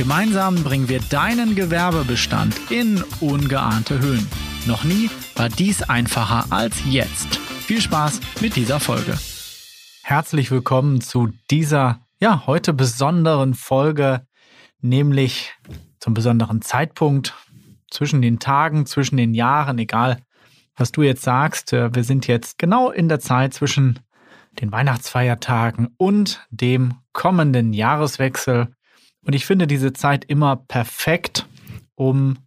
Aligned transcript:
Gemeinsam 0.00 0.54
bringen 0.64 0.88
wir 0.88 1.00
deinen 1.10 1.54
Gewerbebestand 1.54 2.58
in 2.70 3.04
ungeahnte 3.20 3.98
Höhen. 4.00 4.26
Noch 4.66 4.82
nie 4.82 5.10
war 5.36 5.50
dies 5.50 5.82
einfacher 5.82 6.46
als 6.48 6.78
jetzt. 6.86 7.36
Viel 7.36 7.82
Spaß 7.82 8.18
mit 8.40 8.56
dieser 8.56 8.80
Folge. 8.80 9.18
Herzlich 10.02 10.50
willkommen 10.50 11.02
zu 11.02 11.28
dieser, 11.50 12.00
ja, 12.18 12.46
heute 12.46 12.72
besonderen 12.72 13.52
Folge, 13.52 14.26
nämlich 14.80 15.52
zum 15.98 16.14
besonderen 16.14 16.62
Zeitpunkt 16.62 17.34
zwischen 17.90 18.22
den 18.22 18.38
Tagen, 18.38 18.86
zwischen 18.86 19.18
den 19.18 19.34
Jahren, 19.34 19.78
egal 19.78 20.22
was 20.76 20.92
du 20.92 21.02
jetzt 21.02 21.24
sagst. 21.24 21.74
Äh, 21.74 21.94
wir 21.94 22.04
sind 22.04 22.26
jetzt 22.26 22.56
genau 22.56 22.90
in 22.90 23.10
der 23.10 23.20
Zeit 23.20 23.52
zwischen 23.52 23.98
den 24.62 24.72
Weihnachtsfeiertagen 24.72 25.88
und 25.98 26.46
dem 26.48 26.94
kommenden 27.12 27.74
Jahreswechsel. 27.74 28.68
Und 29.22 29.34
ich 29.34 29.46
finde 29.46 29.66
diese 29.66 29.92
Zeit 29.92 30.24
immer 30.24 30.56
perfekt, 30.56 31.46
um 31.94 32.38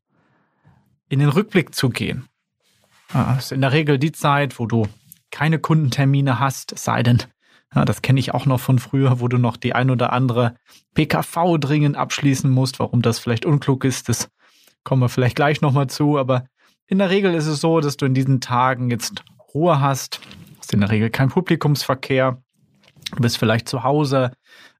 in 1.10 1.20
den 1.20 1.30
Rückblick 1.30 1.76
zu 1.76 1.90
gehen. 1.90 2.28
Das 3.14 3.46
ist 3.46 3.52
in 3.52 3.62
der 3.62 3.72
Regel 3.72 4.00
die 4.00 4.12
Zeit, 4.12 4.58
wo 4.58 4.66
du 4.66 4.88
keine 5.30 5.60
Kundentermine 5.60 6.40
hast, 6.40 6.78
sei 6.78 7.04
denn, 7.04 7.24
ja, 7.76 7.86
das 7.86 8.02
kenne 8.02 8.20
ich 8.20 8.34
auch 8.34 8.46
noch 8.46 8.60
von 8.60 8.80
früher, 8.80 9.20
wo 9.20 9.28
du 9.28 9.38
noch 9.38 9.58
die 9.58 9.74
ein 9.74 9.90
oder 9.90 10.14
andere 10.14 10.56
PKV 10.94 11.58
dringend 11.60 11.96
abschließen 11.96 12.50
musst. 12.50 12.80
Warum 12.80 13.02
das 13.02 13.20
vielleicht 13.20 13.46
unklug 13.46 13.84
ist, 13.84 14.10
das 14.10 14.30
kommen 14.84 15.02
wir 15.02 15.10
vielleicht 15.10 15.36
gleich 15.36 15.62
nochmal 15.62 15.88
zu. 15.88 16.18
Aber 16.18 16.46
in 16.88 17.00
der 17.00 17.10
Regel 17.10 17.34
ist 17.34 17.48
es 17.48 17.62
so, 17.62 17.80
dass 17.80 17.98
du 17.98 18.06
in 18.06 18.14
diesen 18.14 18.42
Tagen 18.42 18.90
jetzt 18.92 19.24
Ruhe 19.54 19.80
hast. 19.80 20.20
Ist 20.60 20.74
in 20.74 20.82
der 20.82 20.92
Regel 20.92 21.10
kein 21.10 21.30
Publikumsverkehr. 21.30 22.42
Du 23.16 23.22
bist 23.22 23.38
vielleicht 23.38 23.68
zu 23.68 23.84
Hause, 23.84 24.32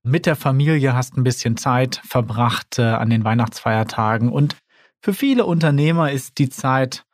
mit 0.04 0.26
der 0.26 0.36
Familie, 0.36 0.94
hast 0.94 1.18
ein 1.18 1.24
bisschen 1.24 1.58
Zeit 1.58 2.02
verbracht 2.06 2.78
äh, 2.78 2.84
an 2.84 3.10
den 3.10 3.24
Weihnachtsfeiertagen. 3.24 4.30
Und 4.30 4.58
für 5.02 5.14
viele 5.14 5.46
Unternehmer 5.46 6.12
ist 6.12 6.38
die 6.38 6.50
Zeit 6.50 7.06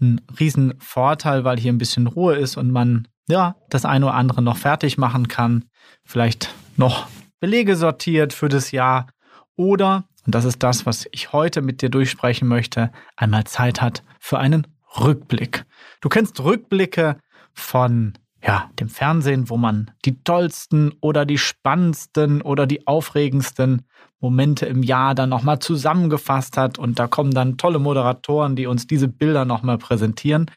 ein 0.00 0.20
Riesenvorteil, 0.38 1.44
weil 1.44 1.58
hier 1.58 1.72
ein 1.72 1.78
bisschen 1.78 2.06
Ruhe 2.06 2.36
ist 2.36 2.56
und 2.56 2.70
man 2.70 3.08
ja 3.28 3.56
das 3.68 3.84
eine 3.84 4.06
oder 4.06 4.14
andere 4.14 4.42
noch 4.42 4.56
fertig 4.56 4.96
machen 4.96 5.28
kann. 5.28 5.66
Vielleicht 6.04 6.54
noch 6.76 7.08
Belege 7.40 7.76
sortiert 7.76 8.32
für 8.32 8.48
das 8.48 8.70
Jahr 8.70 9.08
oder, 9.56 10.04
und 10.24 10.34
das 10.34 10.44
ist 10.44 10.62
das, 10.62 10.86
was 10.86 11.06
ich 11.12 11.32
heute 11.32 11.62
mit 11.62 11.82
dir 11.82 11.90
durchsprechen 11.90 12.48
möchte, 12.48 12.90
einmal 13.16 13.44
Zeit 13.44 13.80
hat 13.82 14.02
für 14.20 14.38
einen 14.38 14.66
Rückblick. 14.98 15.64
Du 16.00 16.08
kennst 16.08 16.40
Rückblicke 16.40 17.18
von 17.52 18.14
ja, 18.42 18.70
dem 18.78 18.88
Fernsehen, 18.88 19.50
wo 19.50 19.56
man 19.56 19.90
die 20.04 20.22
tollsten 20.22 20.92
oder 21.00 21.26
die 21.26 21.38
spannendsten 21.38 22.40
oder 22.40 22.66
die 22.66 22.86
aufregendsten 22.86 23.82
Momente 24.20 24.66
im 24.66 24.82
Jahr 24.82 25.14
dann 25.14 25.28
nochmal 25.28 25.58
zusammengefasst 25.58 26.56
hat. 26.56 26.78
Und 26.78 26.98
da 26.98 27.06
kommen 27.08 27.32
dann 27.32 27.56
tolle 27.56 27.78
Moderatoren, 27.78 28.56
die 28.56 28.66
uns 28.66 28.86
diese 28.86 29.08
Bilder 29.08 29.44
nochmal 29.44 29.78
präsentieren. 29.78 30.50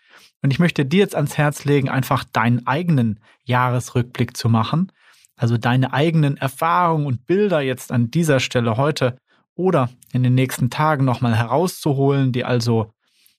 Und 0.43 0.51
ich 0.51 0.59
möchte 0.59 0.85
dir 0.85 0.99
jetzt 0.99 1.15
ans 1.15 1.37
Herz 1.37 1.65
legen, 1.65 1.89
einfach 1.89 2.23
deinen 2.23 2.65
eigenen 2.67 3.19
Jahresrückblick 3.45 4.37
zu 4.37 4.49
machen. 4.49 4.91
Also 5.35 5.57
deine 5.57 5.93
eigenen 5.93 6.37
Erfahrungen 6.37 7.07
und 7.07 7.25
Bilder 7.25 7.61
jetzt 7.61 7.91
an 7.91 8.11
dieser 8.11 8.39
Stelle 8.39 8.77
heute 8.77 9.17
oder 9.55 9.89
in 10.13 10.23
den 10.23 10.35
nächsten 10.35 10.69
Tagen 10.69 11.03
nochmal 11.03 11.35
herauszuholen, 11.35 12.31
die 12.31 12.45
also 12.45 12.91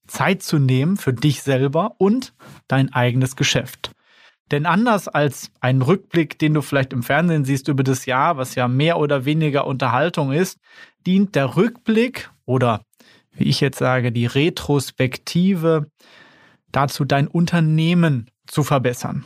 Zeit 0.08 0.42
zu 0.42 0.58
nehmen 0.58 0.96
für 0.96 1.12
dich 1.12 1.42
selber 1.42 1.94
und 1.98 2.34
dein 2.66 2.92
eigenes 2.92 3.36
Geschäft. 3.36 3.92
Denn 4.52 4.66
anders 4.66 5.08
als 5.08 5.50
ein 5.60 5.80
Rückblick, 5.80 6.38
den 6.38 6.52
du 6.52 6.60
vielleicht 6.60 6.92
im 6.92 7.02
Fernsehen 7.02 7.46
siehst 7.46 7.68
über 7.68 7.82
das 7.82 8.04
Jahr, 8.04 8.36
was 8.36 8.54
ja 8.54 8.68
mehr 8.68 8.98
oder 8.98 9.24
weniger 9.24 9.66
Unterhaltung 9.66 10.30
ist, 10.30 10.58
dient 11.06 11.34
der 11.34 11.56
Rückblick 11.56 12.30
oder 12.44 12.84
wie 13.32 13.44
ich 13.44 13.60
jetzt 13.60 13.78
sage, 13.78 14.12
die 14.12 14.26
Retrospektive 14.26 15.90
dazu, 16.70 17.06
dein 17.06 17.28
Unternehmen 17.28 18.30
zu 18.46 18.62
verbessern. 18.62 19.24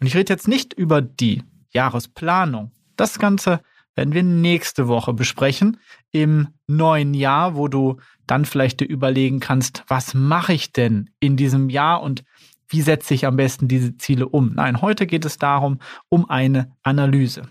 Und 0.00 0.06
ich 0.06 0.14
rede 0.14 0.32
jetzt 0.32 0.46
nicht 0.46 0.72
über 0.72 1.02
die 1.02 1.42
Jahresplanung. 1.72 2.70
Das 2.96 3.18
Ganze 3.18 3.60
werden 3.96 4.14
wir 4.14 4.22
nächste 4.22 4.86
Woche 4.86 5.12
besprechen 5.12 5.78
im 6.12 6.48
neuen 6.68 7.14
Jahr, 7.14 7.56
wo 7.56 7.66
du 7.66 7.96
dann 8.28 8.44
vielleicht 8.44 8.78
dir 8.78 8.86
überlegen 8.86 9.40
kannst, 9.40 9.82
was 9.88 10.14
mache 10.14 10.52
ich 10.52 10.72
denn 10.72 11.10
in 11.18 11.36
diesem 11.36 11.68
Jahr 11.68 12.00
und 12.00 12.22
wie 12.72 12.80
setze 12.80 13.12
ich 13.12 13.26
am 13.26 13.36
besten 13.36 13.68
diese 13.68 13.98
Ziele 13.98 14.26
um? 14.26 14.54
Nein, 14.54 14.80
heute 14.80 15.06
geht 15.06 15.26
es 15.26 15.36
darum, 15.36 15.78
um 16.08 16.28
eine 16.28 16.72
Analyse. 16.82 17.42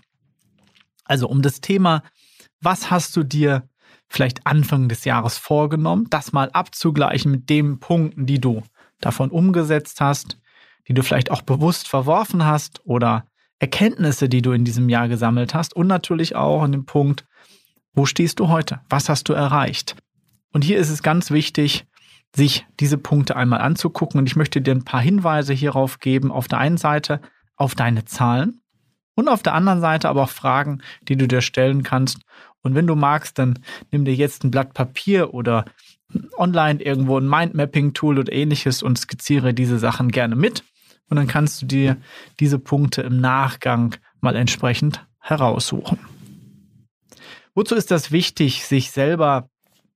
Also 1.04 1.28
um 1.28 1.42
das 1.42 1.60
Thema, 1.60 2.02
was 2.60 2.90
hast 2.90 3.16
du 3.16 3.22
dir 3.22 3.68
vielleicht 4.08 4.46
Anfang 4.46 4.88
des 4.88 5.04
Jahres 5.04 5.38
vorgenommen, 5.38 6.08
das 6.10 6.32
mal 6.32 6.50
abzugleichen 6.50 7.30
mit 7.30 7.48
den 7.48 7.78
Punkten, 7.78 8.26
die 8.26 8.40
du 8.40 8.62
davon 9.00 9.30
umgesetzt 9.30 10.00
hast, 10.00 10.38
die 10.88 10.94
du 10.94 11.02
vielleicht 11.02 11.30
auch 11.30 11.42
bewusst 11.42 11.88
verworfen 11.88 12.44
hast 12.44 12.80
oder 12.84 13.24
Erkenntnisse, 13.60 14.28
die 14.28 14.42
du 14.42 14.50
in 14.50 14.64
diesem 14.64 14.88
Jahr 14.88 15.06
gesammelt 15.06 15.54
hast 15.54 15.74
und 15.74 15.86
natürlich 15.86 16.34
auch 16.34 16.62
an 16.62 16.72
dem 16.72 16.84
Punkt, 16.84 17.24
wo 17.94 18.06
stehst 18.06 18.40
du 18.40 18.48
heute? 18.48 18.80
Was 18.88 19.08
hast 19.08 19.28
du 19.28 19.34
erreicht? 19.34 19.94
Und 20.52 20.64
hier 20.64 20.78
ist 20.78 20.90
es 20.90 21.04
ganz 21.04 21.30
wichtig, 21.30 21.86
sich 22.34 22.66
diese 22.80 22.98
Punkte 22.98 23.36
einmal 23.36 23.60
anzugucken. 23.60 24.18
Und 24.18 24.26
ich 24.26 24.36
möchte 24.36 24.60
dir 24.60 24.74
ein 24.74 24.84
paar 24.84 25.00
Hinweise 25.00 25.52
hierauf 25.52 25.98
geben. 25.98 26.32
Auf 26.32 26.48
der 26.48 26.58
einen 26.58 26.78
Seite 26.78 27.20
auf 27.56 27.74
deine 27.74 28.04
Zahlen 28.04 28.60
und 29.14 29.28
auf 29.28 29.42
der 29.42 29.54
anderen 29.54 29.80
Seite 29.80 30.08
aber 30.08 30.22
auch 30.22 30.30
Fragen, 30.30 30.82
die 31.08 31.16
du 31.16 31.28
dir 31.28 31.42
stellen 31.42 31.82
kannst. 31.82 32.20
Und 32.62 32.74
wenn 32.74 32.86
du 32.86 32.94
magst, 32.94 33.38
dann 33.38 33.58
nimm 33.90 34.04
dir 34.04 34.14
jetzt 34.14 34.44
ein 34.44 34.50
Blatt 34.50 34.72
Papier 34.72 35.34
oder 35.34 35.64
online 36.36 36.82
irgendwo 36.82 37.18
ein 37.18 37.28
Mindmapping-Tool 37.28 38.18
oder 38.18 38.32
ähnliches 38.32 38.82
und 38.82 38.98
skizziere 38.98 39.54
diese 39.54 39.78
Sachen 39.78 40.10
gerne 40.10 40.36
mit. 40.36 40.64
Und 41.08 41.16
dann 41.16 41.26
kannst 41.26 41.62
du 41.62 41.66
dir 41.66 41.96
diese 42.40 42.58
Punkte 42.58 43.02
im 43.02 43.20
Nachgang 43.20 43.96
mal 44.20 44.36
entsprechend 44.36 45.06
heraussuchen. 45.20 45.98
Wozu 47.54 47.74
ist 47.74 47.90
das 47.90 48.12
wichtig, 48.12 48.64
sich 48.64 48.90
selber 48.90 49.50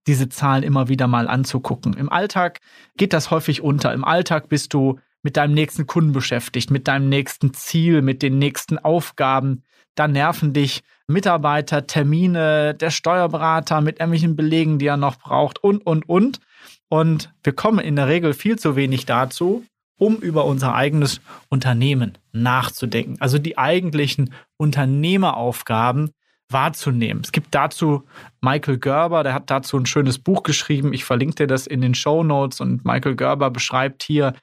diese 0.07 0.29
Zahlen 0.29 0.63
immer 0.63 0.89
wieder 0.89 1.07
mal 1.07 1.29
anzugucken. 1.29 1.95
Im 1.95 2.11
Alltag 2.11 2.61
geht 2.97 3.13
das 3.13 3.31
häufig 3.31 3.63
unter. 3.63 3.93
Im 3.93 4.05
Alltag 4.05 4.49
bist 4.49 4.73
du 4.75 4.99
mit 5.23 5.37
deinem 5.37 5.55
nächsten 5.55 5.87
Kunden 5.87 6.13
beschäftigt, 6.13 6.71
mit 6.71 6.87
deinem 6.87 7.09
nächsten 7.09 7.53
Ziel, 7.53 8.03
mit 8.03 8.23
den 8.23 8.39
nächsten 8.39 8.79
Aufgaben. 8.79 9.63
Da 9.97 10.07
nerven 10.07 10.53
dich 10.53 10.85
Mitarbeiter, 11.09 11.87
Termine, 11.87 12.75
der 12.75 12.91
Steuerberater 12.91 13.81
mit 13.81 13.99
irgendwelchen 13.99 14.37
Belegen, 14.37 14.79
die 14.79 14.87
er 14.87 14.97
noch 14.97 15.17
braucht 15.17 15.63
und, 15.63 15.85
und, 15.85 16.09
und. 16.09 16.41
Und 16.89 17.33
wir 17.43 17.55
kommen 17.55 17.79
in 17.79 17.97
der 17.97 18.09
Regel 18.09 18.35
viel 18.35 18.59
zu 18.59 18.77
wenig 18.77 19.07
dazu, 19.07 19.65
um 19.99 20.17
über 20.17 20.45
unser 20.45 20.75
eigenes 20.75 21.21
Unternehmen 21.49 22.19
nachzudenken. 22.33 23.17
Also 23.21 23.39
die 23.39 23.59
eigentlichen 23.59 24.33
Unternehmeraufgaben, 24.57 26.11
wahrzunehmen. 26.51 27.23
Es 27.25 27.33
gibt 27.33 27.55
dazu 27.55 28.05
Michael 28.41 28.79
Gerber, 28.79 29.23
der 29.23 29.35
hat 29.35 29.51
dazu 29.51 29.77
ein 29.77 29.87
schönes 29.87 30.19
Buch 30.19 30.43
geschrieben. 30.43 30.93
Ich 30.93 31.05
verlinke 31.05 31.35
dir 31.35 31.47
das 31.47 31.67
in 31.67 31.81
den 31.81 31.95
Show 31.95 32.23
Notes 32.23 32.61
und 32.61 32.85
Michael 32.85 33.17
Gerber 33.17 33.51
beschreibt 33.51 34.03
hier 34.03 34.35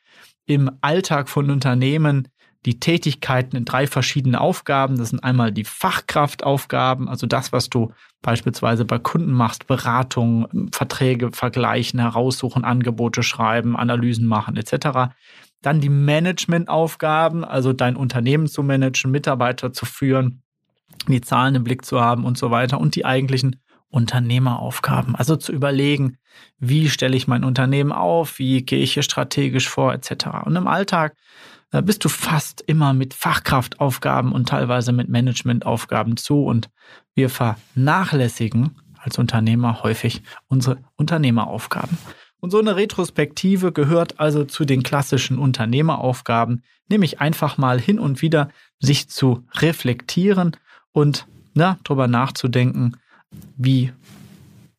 im 0.46 0.70
Alltag 0.82 1.30
von 1.30 1.50
Unternehmen 1.50 2.28
die 2.66 2.80
Tätigkeiten 2.80 3.58
in 3.58 3.66
drei 3.66 3.88
verschiedene 3.88 4.40
Aufgaben. 4.40 4.98
Das 4.98 5.10
sind 5.10 5.24
einmal 5.24 5.52
die 5.52 5.66
Fachkraftaufgaben, 5.66 7.10
also 7.10 7.28
das, 7.28 7.52
was 7.52 7.70
du 7.70 7.92
beispielsweise 8.22 8.86
bei 8.86 9.00
Kunden 9.00 9.32
machst, 9.32 9.68
Beratung, 9.68 10.70
Verträge 10.72 11.32
vergleichen, 11.32 12.00
heraussuchen, 12.00 12.64
Angebote 12.64 13.24
schreiben, 13.24 13.76
Analysen 13.76 14.28
machen 14.28 14.56
etc. 14.56 15.14
Dann 15.62 15.82
die 15.82 15.90
Managementaufgaben, 15.90 17.44
also 17.44 17.74
dein 17.74 17.96
Unternehmen 17.98 18.48
zu 18.48 18.64
managen, 18.64 19.12
Mitarbeiter 19.12 19.74
zu 19.74 19.86
führen 19.86 20.43
die 21.12 21.22
Zahlen 21.22 21.56
im 21.56 21.64
Blick 21.64 21.86
zu 21.86 22.00
haben 22.00 22.24
und 22.26 22.38
so 22.38 22.52
weiter 22.52 22.80
und 22.80 22.96
die 22.96 23.06
eigentlichen 23.06 23.58
Unternehmeraufgaben. 23.90 25.16
Also 25.16 25.36
zu 25.36 25.52
überlegen, 25.52 26.18
wie 26.58 26.90
stelle 26.90 27.16
ich 27.16 27.28
mein 27.28 27.44
Unternehmen 27.44 27.92
auf, 27.92 28.40
wie 28.40 28.64
gehe 28.64 28.80
ich 28.80 28.94
hier 28.94 29.04
strategisch 29.04 29.70
vor, 29.70 29.94
etc. 29.94 30.28
Und 30.46 30.56
im 30.56 30.68
Alltag 30.68 31.16
äh, 31.72 31.82
bist 31.82 32.04
du 32.04 32.10
fast 32.10 32.62
immer 32.62 32.94
mit 32.94 33.14
Fachkraftaufgaben 33.14 34.32
und 34.32 34.50
teilweise 34.50 34.94
mit 34.94 35.10
Managementaufgaben 35.10 36.18
zu 36.18 36.44
und 36.46 36.70
wir 37.14 37.30
vernachlässigen 37.30 38.80
als 38.98 39.18
Unternehmer 39.18 39.84
häufig 39.84 40.24
unsere 40.48 40.78
Unternehmeraufgaben. 40.96 41.98
Und 42.40 42.50
so 42.50 42.60
eine 42.60 42.76
Retrospektive 42.76 43.72
gehört 43.72 44.20
also 44.20 44.44
zu 44.44 44.66
den 44.66 44.84
klassischen 44.84 45.38
Unternehmeraufgaben, 45.38 46.64
nämlich 46.90 47.22
einfach 47.22 47.58
mal 47.58 47.80
hin 47.80 48.00
und 48.00 48.22
wieder 48.22 48.50
sich 48.80 49.08
zu 49.08 49.46
reflektieren 49.54 50.58
und 50.94 51.28
na, 51.54 51.78
darüber 51.84 52.08
nachzudenken, 52.08 52.98
wie 53.58 53.92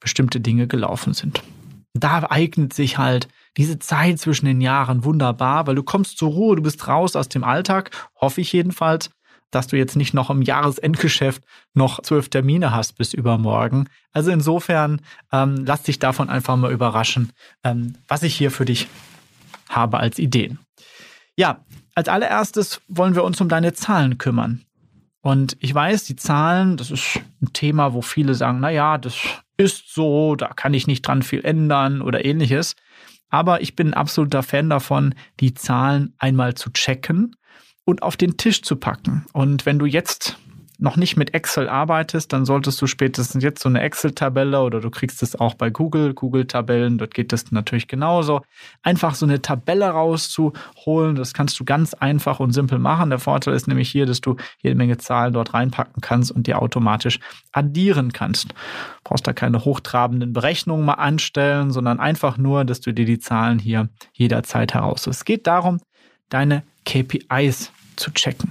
bestimmte 0.01 0.41
Dinge 0.41 0.67
gelaufen 0.67 1.13
sind. 1.13 1.43
Da 1.93 2.27
eignet 2.31 2.73
sich 2.73 2.99
halt 2.99 3.29
diese 3.57 3.79
Zeit 3.79 4.19
zwischen 4.19 4.47
den 4.47 4.61
Jahren 4.61 5.05
wunderbar, 5.05 5.67
weil 5.67 5.77
du 5.77 5.83
kommst 5.83 6.19
zur 6.19 6.31
Ruhe, 6.31 6.57
du 6.57 6.63
bist 6.63 6.89
raus 6.89 7.15
aus 7.15 7.29
dem 7.29 7.45
Alltag, 7.45 7.91
hoffe 8.21 8.41
ich 8.41 8.53
jedenfalls, 8.53 9.11
dass 9.51 9.69
du 9.69 9.77
jetzt 9.77 9.95
nicht 9.95 10.15
noch 10.15 10.31
im 10.31 10.43
Jahresendgeschäft 10.43 11.45
noch 11.75 12.03
zwölf 12.03 12.29
Termine 12.29 12.73
hast 12.73 12.99
bis 12.99 13.15
übermorgen. 13.15 13.89
Also 14.13 14.33
insofern 14.33 15.01
ähm, 15.33 15.65
lass 15.65 15.85
dich 15.85 16.01
davon 16.01 16.29
einfach 16.29 16.57
mal 16.57 16.73
überraschen, 16.73 17.33
ähm, 17.63 17.95
was 18.09 18.25
ich 18.25 18.35
hier 18.35 18.51
für 18.51 18.65
dich 18.65 18.89
habe 19.69 19.99
als 19.99 20.19
Ideen. 20.19 20.59
Ja, 21.37 21.65
als 21.95 22.09
allererstes 22.09 22.81
wollen 22.89 23.15
wir 23.15 23.23
uns 23.23 23.41
um 23.41 23.49
deine 23.49 23.73
Zahlen 23.73 24.19
kümmern. 24.19 24.65
Und 25.25 25.57
ich 25.61 25.75
weiß, 25.75 26.05
die 26.05 26.17
Zahlen, 26.17 26.77
das 26.77 26.91
ist 26.91 27.19
ein 27.41 27.55
Thema, 27.55 27.95
wo 27.95 28.03
viele 28.03 28.35
sagen, 28.35 28.59
na 28.61 28.69
ja, 28.69 28.99
das 28.99 29.17
ist 29.57 29.95
so, 29.95 30.37
da 30.37 30.49
kann 30.49 30.75
ich 30.75 30.87
nicht 30.87 31.01
dran 31.01 31.23
viel 31.23 31.43
ändern 31.43 32.03
oder 32.03 32.27
ähnliches. 32.27 32.77
Aber 33.31 33.63
ich 33.63 33.75
bin 33.75 33.89
ein 33.89 33.95
absoluter 33.95 34.43
Fan 34.43 34.69
davon, 34.69 35.15
die 35.41 35.55
Zahlen 35.55 36.13
einmal 36.19 36.53
zu 36.53 36.71
checken 36.71 37.37
und 37.87 38.03
auf 38.03 38.19
den 38.19 38.37
Tisch 38.37 38.61
zu 38.61 38.77
packen. 38.77 39.25
Und 39.33 39.65
wenn 39.65 39.79
du 39.79 39.87
jetzt 39.87 40.37
noch 40.85 40.97
nicht 40.97 41.17
mit 41.17 41.35
Excel 41.35 41.69
arbeitest, 41.69 42.33
dann 42.33 42.45
solltest 42.45 42.81
du 42.81 42.87
spätestens 42.87 43.43
jetzt 43.43 43.63
so 43.63 43.69
eine 43.69 43.81
Excel-Tabelle 43.81 44.61
oder 44.61 44.81
du 44.81 44.91
kriegst 44.91 45.23
es 45.23 45.35
auch 45.35 45.55
bei 45.55 45.71
Google, 45.71 46.15
Google-Tabellen, 46.15 46.99
dort 46.99 47.15
geht 47.15 47.33
es 47.33 47.51
natürlich 47.51 47.89
genauso. 47.89 48.43
Einfach 48.83 49.15
so 49.15 49.27
eine 49.27 49.41
Tabelle 49.43 49.89
rauszuholen, 49.89 51.17
das 51.17 51.33
kannst 51.33 51.59
du 51.59 51.65
ganz 51.65 51.95
einfach 51.95 52.39
und 52.39 52.53
simpel 52.53 52.79
machen. 52.79 53.11
Der 53.11 53.19
Vorteil 53.19 53.55
ist 53.55 53.67
nämlich 53.67 53.91
hier, 53.91 54.05
dass 54.05 54.21
du 54.21 54.37
jede 54.63 54.77
Menge 54.77 54.99
Zahlen 54.99 55.33
dort 55.33 55.55
reinpacken 55.55 56.03
kannst 56.03 56.31
und 56.31 56.47
die 56.47 56.55
automatisch 56.55 57.19
addieren 57.51 58.13
kannst. 58.13 58.51
Du 58.51 58.55
brauchst 59.05 59.27
da 59.27 59.33
keine 59.33 59.65
hochtrabenden 59.65 60.35
Berechnungen 60.35 60.85
mal 60.85 60.95
anstellen, 60.95 61.71
sondern 61.73 61.99
einfach 61.99 62.37
nur, 62.37 62.65
dass 62.67 62.81
du 62.81 62.93
dir 62.93 63.07
die 63.07 63.19
Zahlen 63.19 63.59
hier 63.59 63.89
jederzeit 64.13 64.75
heraus. 64.75 65.07
Es 65.07 65.25
geht 65.25 65.47
darum, 65.47 65.81
deine 66.29 66.63
KPIs 66.85 67.73
zu 67.97 68.13
checken 68.13 68.51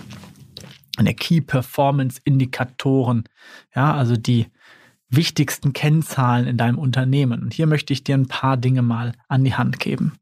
eine 0.98 1.14
Key 1.14 1.42
Performance 1.42 2.22
Indikatoren, 2.24 3.24
ja, 3.76 3.94
also 3.94 4.16
die 4.16 4.48
wichtigsten 5.10 5.74
Kennzahlen 5.74 6.48
in 6.48 6.58
deinem 6.58 6.78
Unternehmen. 6.78 7.44
Und 7.44 7.54
hier 7.54 7.68
möchte 7.68 7.94
ich 7.94 8.04
dir 8.04 8.16
ein 8.16 8.28
paar 8.28 8.58
Dinge 8.58 8.82
mal 8.82 9.14
an 9.28 9.44
die 9.44 9.56
Hand 9.56 9.80
geben. 9.80 10.14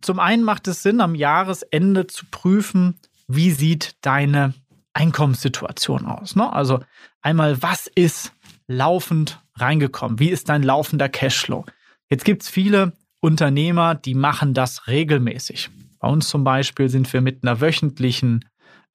Zum 0.00 0.18
einen 0.18 0.42
macht 0.42 0.66
es 0.68 0.82
Sinn, 0.82 1.00
am 1.00 1.14
Jahresende 1.14 2.06
zu 2.06 2.26
prüfen, 2.30 2.96
wie 3.28 3.50
sieht 3.50 3.96
deine 4.00 4.54
Einkommenssituation 4.94 6.06
aus. 6.06 6.34
Ne? 6.34 6.52
Also 6.52 6.80
einmal, 7.20 7.62
was 7.62 7.86
ist 7.86 8.32
laufend 8.66 9.40
reingekommen? 9.54 10.18
Wie 10.18 10.30
ist 10.30 10.48
dein 10.48 10.62
laufender 10.62 11.08
Cashflow? 11.08 11.64
Jetzt 12.08 12.24
gibt 12.24 12.42
es 12.42 12.48
viele 12.48 12.92
Unternehmer, 13.20 13.94
die 13.94 14.14
machen 14.14 14.54
das 14.54 14.88
regelmäßig. 14.88 15.70
Bei 16.00 16.08
uns 16.08 16.28
zum 16.28 16.42
Beispiel 16.44 16.88
sind 16.88 17.12
wir 17.12 17.20
mit 17.20 17.44
einer 17.44 17.60
wöchentlichen 17.60 18.44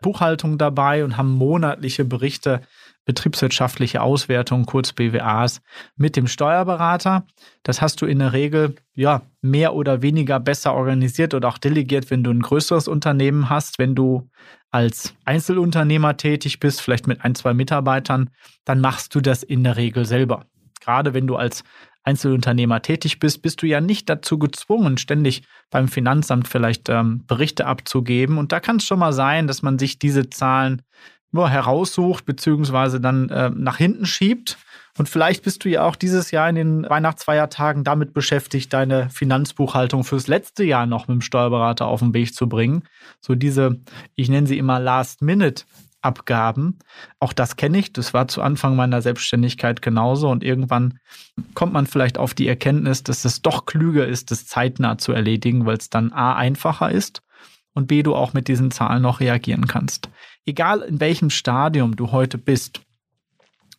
Buchhaltung 0.02 0.58
dabei 0.58 1.04
und 1.04 1.18
haben 1.18 1.32
monatliche 1.32 2.06
Berichte, 2.06 2.62
betriebswirtschaftliche 3.06 4.02
Auswertungen, 4.02 4.66
kurz 4.66 4.94
BWAs, 4.94 5.62
mit 5.96 6.16
dem 6.16 6.28
Steuerberater. 6.28 7.26
Das 7.64 7.82
hast 7.82 8.02
du 8.02 8.06
in 8.06 8.20
der 8.20 8.34
Regel 8.34 8.76
ja 8.96 9.22
mehr 9.42 9.76
oder 9.76 10.02
weniger 10.02 10.40
besser 10.40 10.74
organisiert 10.74 11.34
oder 11.34 11.48
auch 11.48 11.60
delegiert, 11.60 12.10
wenn 12.10 12.24
du 12.24 12.32
ein 12.32 12.42
größeres 12.42 12.88
Unternehmen 12.88 13.50
hast. 13.50 13.78
Wenn 13.78 13.96
du 13.96 14.30
als 14.72 15.14
Einzelunternehmer 15.24 16.18
tätig 16.18 16.60
bist, 16.60 16.82
vielleicht 16.82 17.08
mit 17.08 17.24
ein, 17.24 17.36
zwei 17.36 17.54
Mitarbeitern, 17.54 18.32
dann 18.66 18.82
machst 18.82 19.14
du 19.16 19.22
das 19.22 19.44
in 19.44 19.64
der 19.64 19.78
Regel 19.78 20.06
selber. 20.06 20.46
Gerade 20.82 21.14
wenn 21.14 21.28
du 21.28 21.36
als 21.36 21.64
Einzelunternehmer 22.06 22.82
tätig 22.82 23.20
bist, 23.20 23.42
bist 23.42 23.62
du 23.62 23.66
ja 23.68 23.82
nicht 23.82 24.08
dazu 24.10 24.38
gezwungen, 24.38 24.98
ständig 24.98 25.44
beim 25.72 25.88
Finanzamt 25.88 26.48
vielleicht 26.48 26.88
ähm, 26.88 27.26
Berichte 27.26 27.66
abzugeben. 27.66 28.38
Und 28.38 28.52
da 28.52 28.60
kann 28.60 28.78
es 28.78 28.86
schon 28.86 29.00
mal 29.00 29.12
sein, 29.12 29.48
dass 29.48 29.64
man 29.64 29.80
sich 29.80 30.00
diese 30.00 30.30
Zahlen 30.30 30.84
nur 31.32 31.50
heraussucht, 31.50 32.26
beziehungsweise 32.26 33.02
dann 33.02 33.30
äh, 33.30 33.50
nach 33.50 33.78
hinten 33.78 34.06
schiebt. 34.06 34.58
Und 34.98 35.10
vielleicht 35.10 35.44
bist 35.44 35.66
du 35.66 35.70
ja 35.70 35.84
auch 35.84 35.98
dieses 35.98 36.32
Jahr 36.32 36.48
in 36.48 36.56
den 36.56 36.90
Weihnachtsfeiertagen 36.90 37.84
damit 37.84 38.14
beschäftigt, 38.14 38.72
deine 38.72 39.10
Finanzbuchhaltung 39.10 40.06
fürs 40.06 40.28
letzte 40.28 40.64
Jahr 40.64 40.86
noch 40.86 41.08
mit 41.08 41.16
dem 41.16 41.22
Steuerberater 41.22 41.88
auf 41.88 42.00
den 42.00 42.14
Weg 42.14 42.34
zu 42.34 42.48
bringen. 42.48 42.84
So 43.20 43.36
diese, 43.36 43.82
ich 44.16 44.30
nenne 44.30 44.48
sie 44.48 44.58
immer 44.58 44.80
Last-Minute 44.80 45.66
Abgaben. 46.06 46.80
Auch 47.20 47.34
das 47.34 47.58
kenne 47.58 47.80
ich. 47.80 47.92
Das 47.92 48.14
war 48.14 48.28
zu 48.28 48.42
Anfang 48.42 48.76
meiner 48.76 49.02
Selbstständigkeit 49.02 49.82
genauso. 49.82 50.30
Und 50.30 50.44
irgendwann 50.44 51.00
kommt 51.54 51.74
man 51.74 51.88
vielleicht 51.88 52.18
auf 52.18 52.34
die 52.34 52.48
Erkenntnis, 52.48 53.04
dass 53.04 53.26
es 53.26 53.42
doch 53.42 53.66
klüger 53.66 54.08
ist, 54.08 54.32
das 54.32 54.46
zeitnah 54.46 54.98
zu 54.98 55.12
erledigen, 55.12 55.66
weil 55.66 55.78
es 55.78 55.90
dann 55.90 56.14
A 56.14 56.36
einfacher 56.36 56.92
ist 56.92 57.22
und 57.74 57.88
B 57.88 58.04
du 58.04 58.16
auch 58.16 58.34
mit 58.34 58.48
diesen 58.48 58.72
Zahlen 58.72 59.02
noch 59.02 59.20
reagieren 59.20 59.68
kannst. 59.68 60.10
Egal 60.46 60.82
in 60.82 61.00
welchem 61.00 61.30
Stadium 61.30 61.96
du 61.96 62.12
heute 62.12 62.38
bist, 62.38 62.82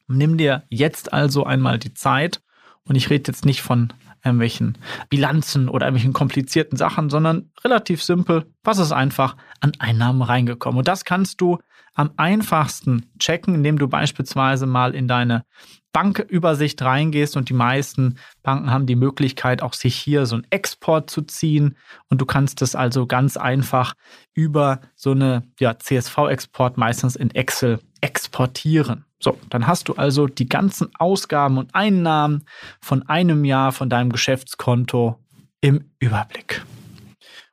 nimm 0.08 0.37
dir 0.37 0.64
jetzt 0.69 1.12
also 1.12 1.44
einmal 1.44 1.78
die 1.78 1.94
Zeit. 1.94 2.43
Und 2.84 2.94
ich 2.94 3.11
rede 3.11 3.31
jetzt 3.31 3.44
nicht 3.44 3.62
von 3.62 3.93
irgendwelchen 4.25 4.78
Bilanzen 5.08 5.69
oder 5.69 5.87
irgendwelchen 5.87 6.12
komplizierten 6.12 6.76
Sachen, 6.76 7.11
sondern 7.11 7.50
relativ 7.64 8.02
simpel, 8.02 8.46
was 8.62 8.78
ist 8.78 8.93
einfach 8.93 9.37
an 9.61 9.73
Einnahmen 9.78 10.23
reingekommen. 10.23 10.78
Und 10.78 10.88
das 10.88 11.05
kannst 11.05 11.40
du 11.40 11.58
am 11.96 12.10
einfachsten 12.16 13.10
checken, 13.19 13.54
indem 13.54 13.78
du 13.78 13.88
beispielsweise 13.88 14.66
mal 14.66 14.94
in 14.94 15.08
deine 15.08 15.44
Bankübersicht 15.93 16.81
reingehst 16.82 17.38
und 17.38 17.48
die 17.48 17.54
meisten 17.54 18.19
Banken 18.43 18.70
haben 18.70 18.84
die 18.84 18.96
Möglichkeit, 18.96 19.62
auch 19.62 19.72
sich 19.72 19.96
hier 19.96 20.26
so 20.26 20.37
einen 20.37 20.46
Export 20.50 21.08
zu 21.08 21.22
ziehen 21.22 21.75
und 22.10 22.20
du 22.20 22.26
kannst 22.26 22.60
es 22.60 22.75
also 22.75 23.06
ganz 23.06 23.38
einfach 23.38 23.94
über 24.34 24.82
so 24.94 25.12
eine 25.12 25.44
ja, 25.58 25.78
CSV-Export 25.78 26.76
meistens 26.76 27.16
in 27.16 27.31
Excel 27.31 27.81
exportieren. 28.02 29.06
So, 29.19 29.38
dann 29.49 29.66
hast 29.66 29.88
du 29.88 29.94
also 29.94 30.26
die 30.26 30.50
ganzen 30.50 30.94
Ausgaben 30.96 31.56
und 31.56 31.75
Einnahmen 31.75 32.44
von 32.82 33.08
einem 33.08 33.46
Jahr 33.46 33.72
von 33.72 33.88
deinem 33.88 34.12
Geschäftskonto 34.12 35.19
im 35.62 35.90
Überblick. 35.99 36.62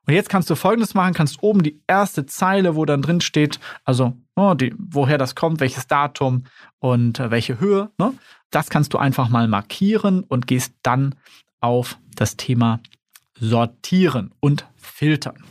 Und 0.06 0.14
jetzt 0.14 0.30
kannst 0.30 0.50
du 0.50 0.56
folgendes 0.56 0.94
machen, 0.94 1.14
kannst 1.14 1.42
oben 1.42 1.64
die 1.64 1.82
erste 1.88 2.26
Zeile, 2.26 2.76
wo 2.76 2.86
dann 2.86 3.02
drin 3.02 3.22
steht, 3.22 3.60
also 3.86 4.14
oh, 4.36 4.54
die, 4.54 4.74
woher 4.78 5.18
das 5.18 5.36
kommt, 5.36 5.60
welches 5.60 5.88
Datum 5.88 6.44
und 6.80 7.20
äh, 7.20 7.32
welche 7.32 7.60
Höhe, 7.60 7.90
ne? 7.98 8.14
das 8.52 8.70
kannst 8.70 8.94
du 8.94 8.98
einfach 8.98 9.30
mal 9.30 9.48
markieren 9.48 10.24
und 10.24 10.48
gehst 10.48 10.74
dann 10.84 11.16
auf 11.62 11.98
das 12.16 12.36
Thema 12.36 12.82
Sortieren 13.40 14.32
und 14.42 14.68
Filtern. 14.76 15.44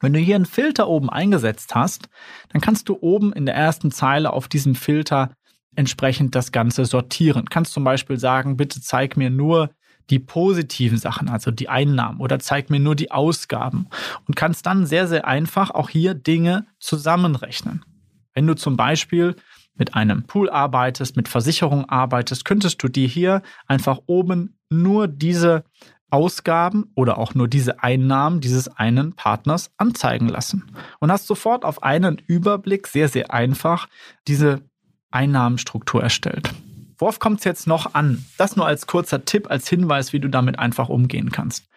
Wenn 0.00 0.12
du 0.12 0.18
hier 0.18 0.34
einen 0.34 0.46
Filter 0.46 0.88
oben 0.88 1.08
eingesetzt 1.08 1.74
hast, 1.74 2.08
dann 2.50 2.60
kannst 2.60 2.88
du 2.88 2.98
oben 3.00 3.32
in 3.32 3.46
der 3.46 3.54
ersten 3.54 3.90
Zeile 3.90 4.32
auf 4.32 4.46
diesem 4.48 4.74
Filter 4.74 5.30
entsprechend 5.74 6.34
das 6.34 6.52
Ganze 6.52 6.84
sortieren. 6.84 7.46
Kannst 7.48 7.72
zum 7.72 7.84
Beispiel 7.84 8.18
sagen, 8.18 8.56
bitte 8.56 8.80
zeig 8.80 9.16
mir 9.16 9.30
nur 9.30 9.70
die 10.10 10.18
positiven 10.18 10.98
Sachen, 10.98 11.28
also 11.28 11.50
die 11.50 11.68
Einnahmen 11.68 12.20
oder 12.20 12.38
zeig 12.38 12.70
mir 12.70 12.80
nur 12.80 12.94
die 12.94 13.10
Ausgaben 13.10 13.88
und 14.26 14.36
kannst 14.36 14.66
dann 14.66 14.86
sehr, 14.86 15.08
sehr 15.08 15.26
einfach 15.26 15.70
auch 15.70 15.90
hier 15.90 16.14
Dinge 16.14 16.66
zusammenrechnen. 16.78 17.84
Wenn 18.34 18.46
du 18.46 18.54
zum 18.54 18.76
Beispiel 18.76 19.36
mit 19.74 19.94
einem 19.94 20.24
Pool 20.24 20.50
arbeitest, 20.50 21.16
mit 21.16 21.28
Versicherung 21.28 21.88
arbeitest, 21.88 22.44
könntest 22.44 22.82
du 22.82 22.88
dir 22.88 23.08
hier 23.08 23.42
einfach 23.66 24.00
oben 24.06 24.56
nur 24.70 25.08
diese 25.08 25.64
Ausgaben 26.08 26.90
oder 26.94 27.18
auch 27.18 27.34
nur 27.34 27.48
diese 27.48 27.82
Einnahmen 27.82 28.40
dieses 28.40 28.68
einen 28.68 29.14
Partners 29.14 29.70
anzeigen 29.76 30.28
lassen 30.28 30.64
und 31.00 31.10
hast 31.10 31.26
sofort 31.26 31.64
auf 31.64 31.82
einen 31.82 32.22
Überblick 32.26 32.86
sehr, 32.86 33.08
sehr 33.08 33.32
einfach 33.32 33.88
diese 34.28 34.62
Einnahmenstruktur 35.10 36.02
erstellt. 36.02 36.52
Worauf 36.98 37.18
kommt 37.18 37.38
es 37.38 37.44
jetzt 37.44 37.66
noch 37.66 37.94
an? 37.94 38.24
Das 38.38 38.56
nur 38.56 38.66
als 38.66 38.86
kurzer 38.86 39.24
Tipp, 39.24 39.50
als 39.50 39.68
Hinweis, 39.68 40.12
wie 40.12 40.20
du 40.20 40.28
damit 40.28 40.58
einfach 40.58 40.88
umgehen 40.88 41.30
kannst. 41.30 41.68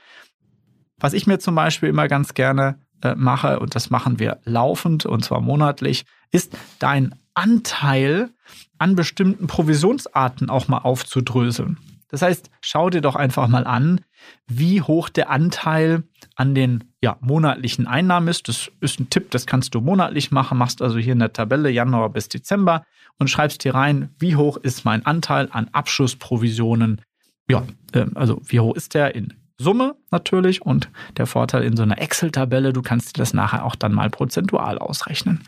Was 0.98 1.14
ich 1.14 1.28
mir 1.28 1.40
zum 1.40 1.56
Beispiel 1.56 1.90
immer 1.90 2.08
ganz 2.08 2.34
gerne 2.34 2.80
äh, 3.02 3.16
mache, 3.16 3.60
und 3.60 3.76
das 3.76 3.90
machen 3.90 4.20
wir 4.20 4.40
laufend 4.44 5.06
und 5.06 5.24
zwar 5.24 5.42
monatlich, 5.42 6.06
ist 6.32 6.58
dein 6.80 7.16
Anteil 7.34 8.30
an 8.78 8.96
bestimmten 8.96 9.48
Provisionsarten 9.48 10.50
auch 10.50 10.68
mal 10.68 10.80
aufzudröseln. 10.80 11.78
Das 12.10 12.22
heißt, 12.22 12.50
schau 12.62 12.90
dir 12.90 13.02
doch 13.02 13.16
einfach 13.16 13.48
mal 13.48 13.66
an, 13.66 14.02
wie 14.48 14.82
hoch 14.82 15.10
der 15.10 15.30
Anteil 15.30 16.04
an 16.36 16.56
den 16.56 16.86
ja, 17.02 17.18
monatlichen 17.22 17.88
Einnahmen 17.88 18.28
ist. 18.28 18.48
Das 18.48 18.72
ist 18.82 19.00
ein 19.00 19.10
Tipp, 19.10 19.32
das 19.32 19.46
kannst 19.46 19.76
du 19.76 19.82
monatlich 19.82 20.32
machen. 20.32 20.58
Machst 20.58 20.82
also 20.82 20.98
hier 20.98 21.14
in 21.14 21.20
der 21.20 21.34
Tabelle 21.34 21.70
Januar 21.70 22.10
bis 22.10 22.28
Dezember 22.28 22.84
und 23.20 23.30
schreibst 23.30 23.64
hier 23.64 23.76
rein, 23.76 24.10
wie 24.18 24.36
hoch 24.36 24.58
ist 24.58 24.86
mein 24.86 25.06
Anteil 25.06 25.50
an 25.52 25.70
Abschlussprovisionen. 25.72 27.02
Ja, 27.48 27.64
äh, 27.94 28.06
also 28.16 28.42
wie 28.46 28.60
hoch 28.60 28.76
ist 28.76 28.96
der 28.96 29.16
in 29.16 29.34
Summe 29.60 29.96
natürlich 30.10 30.62
und 30.62 30.90
der 31.18 31.28
Vorteil 31.28 31.64
in 31.64 31.76
so 31.76 31.84
einer 31.84 32.00
Excel-Tabelle, 32.00 32.74
du 32.74 32.82
kannst 32.82 33.18
dir 33.18 33.22
das 33.22 33.34
nachher 33.34 33.66
auch 33.66 33.76
dann 33.76 33.94
mal 33.94 34.10
prozentual 34.10 34.78
ausrechnen. 34.80 35.44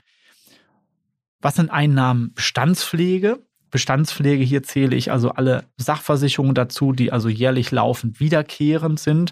Was 1.41 1.55
sind 1.55 1.71
Einnahmen 1.71 2.33
Bestandspflege? 2.33 3.39
Bestandspflege, 3.71 4.43
hier 4.43 4.63
zähle 4.63 4.95
ich 4.95 5.11
also 5.11 5.31
alle 5.31 5.65
Sachversicherungen 5.77 6.53
dazu, 6.53 6.91
die 6.91 7.11
also 7.11 7.29
jährlich 7.29 7.71
laufend 7.71 8.19
wiederkehrend 8.19 8.99
sind. 8.99 9.31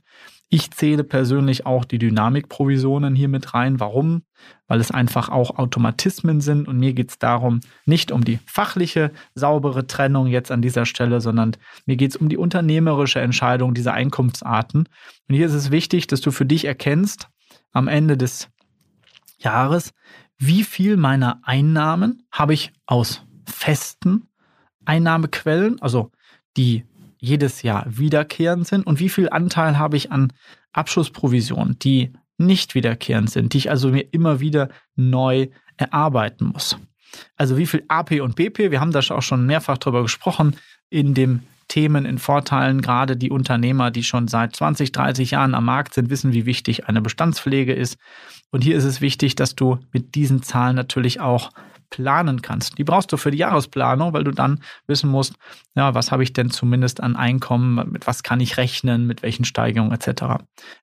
Ich 0.52 0.72
zähle 0.72 1.04
persönlich 1.04 1.68
auch 1.68 1.86
die 1.86 2.00
Dynamikprovisionen 2.00 3.14
hier 3.16 3.28
mit 3.28 3.54
rein. 3.54 3.80
Warum? 3.80 4.24
Weil 4.68 4.80
es 4.80 4.90
einfach 4.90 5.30
auch 5.30 5.60
Automatismen 5.60 6.42
sind 6.42 6.68
und 6.68 6.80
mir 6.80 6.94
geht 6.94 7.12
es 7.12 7.20
darum, 7.20 7.60
nicht 7.86 8.12
um 8.12 8.24
die 8.24 8.40
fachliche, 8.48 9.12
saubere 9.36 9.86
Trennung 9.86 10.26
jetzt 10.26 10.52
an 10.52 10.64
dieser 10.64 10.88
Stelle, 10.88 11.22
sondern 11.22 11.52
mir 11.86 11.98
geht 11.98 12.12
es 12.12 12.18
um 12.18 12.30
die 12.30 12.38
unternehmerische 12.38 13.20
Entscheidung 13.20 13.76
dieser 13.76 13.94
Einkunftsarten. 13.94 14.90
Und 15.28 15.36
hier 15.36 15.46
ist 15.46 15.54
es 15.54 15.70
wichtig, 15.70 16.08
dass 16.08 16.22
du 16.22 16.32
für 16.32 16.46
dich 16.46 16.66
erkennst, 16.66 17.28
am 17.72 17.88
Ende 17.88 18.18
des 18.18 18.50
Jahres, 19.38 19.94
wie 20.40 20.64
viel 20.64 20.98
meiner 20.98 21.42
Einnahmen 21.44 22.24
habe 22.32 22.54
ich 22.54 22.72
aus 22.88 23.22
festen 23.46 24.29
Einnahmequellen, 24.90 25.80
also 25.82 26.12
die 26.58 26.84
jedes 27.20 27.62
Jahr 27.62 27.86
wiederkehrend 27.88 28.66
sind 28.66 28.88
und 28.88 29.00
wie 29.00 29.10
viel 29.10 29.30
Anteil 29.30 29.78
habe 29.78 29.98
ich 29.98 30.12
an 30.12 30.34
Abschlussprovisionen, 30.74 31.78
die 31.78 32.12
nicht 32.40 32.74
wiederkehrend 32.74 33.30
sind, 33.30 33.54
die 33.54 33.60
ich 33.60 33.70
also 33.70 33.90
mir 33.90 34.08
immer 34.12 34.40
wieder 34.40 34.70
neu 34.96 35.48
erarbeiten 35.78 36.48
muss. 36.48 36.78
Also 37.36 37.58
wie 37.58 37.68
viel 37.68 37.84
AP 37.88 38.20
und 38.22 38.36
BP, 38.36 38.72
wir 38.72 38.80
haben 38.80 38.92
da 38.92 39.00
auch 39.00 39.22
schon 39.22 39.46
mehrfach 39.46 39.78
drüber 39.78 40.02
gesprochen, 40.02 40.56
in 40.90 41.14
dem 41.14 41.42
Themen, 41.68 42.06
in 42.06 42.18
Vorteilen, 42.18 42.82
gerade 42.82 43.16
die 43.16 43.30
Unternehmer, 43.30 43.92
die 43.92 44.04
schon 44.04 44.28
seit 44.28 44.56
20, 44.56 44.92
30 44.92 45.32
Jahren 45.32 45.54
am 45.54 45.66
Markt 45.66 45.94
sind, 45.94 46.10
wissen, 46.10 46.34
wie 46.34 46.48
wichtig 46.48 46.88
eine 46.88 47.02
Bestandspflege 47.02 47.74
ist. 47.74 47.98
Und 48.50 48.64
hier 48.64 48.76
ist 48.76 48.86
es 48.86 49.02
wichtig, 49.02 49.36
dass 49.36 49.54
du 49.54 49.78
mit 49.92 50.16
diesen 50.16 50.42
Zahlen 50.42 50.76
natürlich 50.76 51.20
auch 51.20 51.52
planen 51.90 52.42
kannst. 52.42 52.78
Die 52.78 52.84
brauchst 52.84 53.12
du 53.12 53.18
für 53.18 53.32
die 53.32 53.38
Jahresplanung, 53.38 54.14
weil 54.14 54.24
du 54.24 54.32
dann 54.32 54.62
wissen 54.88 55.10
musst, 55.10 55.36
ja, 55.76 55.94
was 55.94 56.12
habe 56.12 56.24
ich 56.24 56.34
denn 56.34 56.52
zumindest 56.52 57.02
an 57.02 57.16
Einkommen, 57.16 57.92
mit 57.92 58.08
was 58.08 58.24
kann 58.24 58.40
ich 58.40 58.58
rechnen, 58.58 59.08
mit 59.08 59.24
welchen 59.24 59.46
Steigerungen 59.46 59.94
etc. 59.94 60.24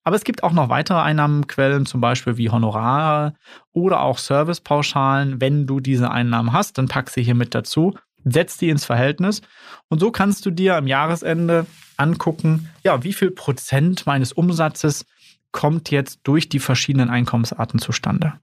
Aber 0.05 0.17
es 0.17 0.25
gibt 0.25 0.43
auch 0.43 0.53
noch 0.53 0.69
weitere 0.69 0.99
Einnahmenquellen, 0.99 1.87
zum 1.87 2.01
Beispiel 2.01 2.37
wie 2.37 2.51
Honorare 2.51 3.35
oder 3.73 4.01
auch 4.01 4.19
Servicepauschalen. 4.19 5.41
Wenn 5.41 5.67
du 5.67 5.81
diese 5.81 6.11
Einnahmen 6.11 6.53
hast, 6.53 6.79
dann 6.79 6.89
pack 6.89 7.11
sie 7.11 7.23
hier 7.23 7.35
mit 7.35 7.55
dazu, 7.55 7.95
setz 8.25 8.59
die 8.59 8.71
ins 8.71 8.85
Verhältnis 8.85 9.43
und 9.89 10.01
so 10.01 10.11
kannst 10.11 10.45
du 10.47 10.51
dir 10.51 10.77
am 10.77 10.87
Jahresende 10.87 11.67
angucken, 11.97 12.69
ja, 12.83 13.03
wie 13.05 13.13
viel 13.13 13.31
Prozent 13.31 14.07
meines 14.07 14.33
Umsatzes 14.33 15.07
kommt 15.53 15.91
jetzt 15.91 16.21
durch 16.25 16.49
die 16.49 16.59
verschiedenen 16.59 17.09
Einkommensarten 17.09 17.81
zustande. 17.81 18.35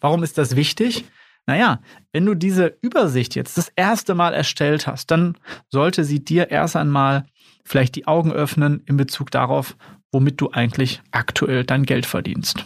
Warum 0.00 0.22
ist 0.22 0.38
das 0.38 0.56
wichtig? 0.56 1.04
Naja, 1.46 1.80
wenn 2.12 2.24
du 2.24 2.34
diese 2.34 2.78
Übersicht 2.80 3.34
jetzt 3.34 3.58
das 3.58 3.68
erste 3.76 4.14
Mal 4.14 4.32
erstellt 4.32 4.86
hast, 4.86 5.10
dann 5.10 5.36
sollte 5.68 6.04
sie 6.04 6.24
dir 6.24 6.50
erst 6.50 6.76
einmal 6.76 7.26
vielleicht 7.64 7.96
die 7.96 8.06
Augen 8.06 8.32
öffnen 8.32 8.82
in 8.86 8.96
Bezug 8.96 9.30
darauf, 9.30 9.76
womit 10.10 10.40
du 10.40 10.50
eigentlich 10.50 11.02
aktuell 11.10 11.64
dein 11.64 11.84
Geld 11.84 12.06
verdienst. 12.06 12.64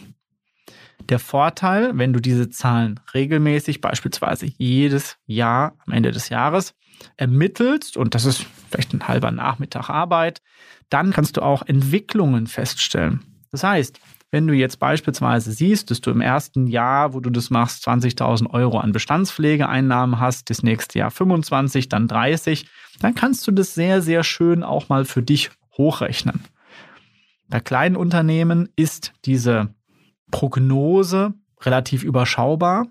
Der 1.08 1.18
Vorteil, 1.18 1.96
wenn 1.96 2.12
du 2.12 2.20
diese 2.20 2.50
Zahlen 2.50 3.00
regelmäßig, 3.14 3.80
beispielsweise 3.80 4.46
jedes 4.58 5.16
Jahr 5.26 5.76
am 5.86 5.94
Ende 5.94 6.10
des 6.10 6.28
Jahres, 6.28 6.74
ermittelst, 7.16 7.96
und 7.96 8.14
das 8.14 8.24
ist 8.24 8.44
vielleicht 8.70 8.92
ein 8.92 9.08
halber 9.08 9.30
Nachmittag 9.30 9.88
Arbeit, 9.88 10.42
dann 10.90 11.12
kannst 11.12 11.36
du 11.36 11.42
auch 11.42 11.62
Entwicklungen 11.62 12.46
feststellen. 12.46 13.20
Das 13.50 13.64
heißt, 13.64 13.98
wenn 14.30 14.46
du 14.46 14.52
jetzt 14.52 14.78
beispielsweise 14.78 15.52
siehst, 15.52 15.90
dass 15.90 16.00
du 16.00 16.10
im 16.10 16.20
ersten 16.20 16.66
Jahr, 16.66 17.14
wo 17.14 17.20
du 17.20 17.30
das 17.30 17.50
machst, 17.50 17.86
20.000 17.88 18.50
Euro 18.50 18.78
an 18.78 18.92
Bestandspflegeeinnahmen 18.92 20.20
hast, 20.20 20.50
das 20.50 20.62
nächste 20.62 20.98
Jahr 20.98 21.10
25, 21.10 21.88
dann 21.88 22.08
30, 22.08 22.68
dann 23.00 23.14
kannst 23.14 23.46
du 23.46 23.52
das 23.52 23.74
sehr, 23.74 24.02
sehr 24.02 24.24
schön 24.24 24.62
auch 24.62 24.88
mal 24.88 25.04
für 25.04 25.22
dich 25.22 25.50
hochrechnen. 25.76 26.44
Bei 27.48 27.60
kleinen 27.60 27.96
Unternehmen 27.96 28.68
ist 28.76 29.14
diese 29.24 29.74
Prognose 30.30 31.32
relativ 31.62 32.04
überschaubar, 32.04 32.86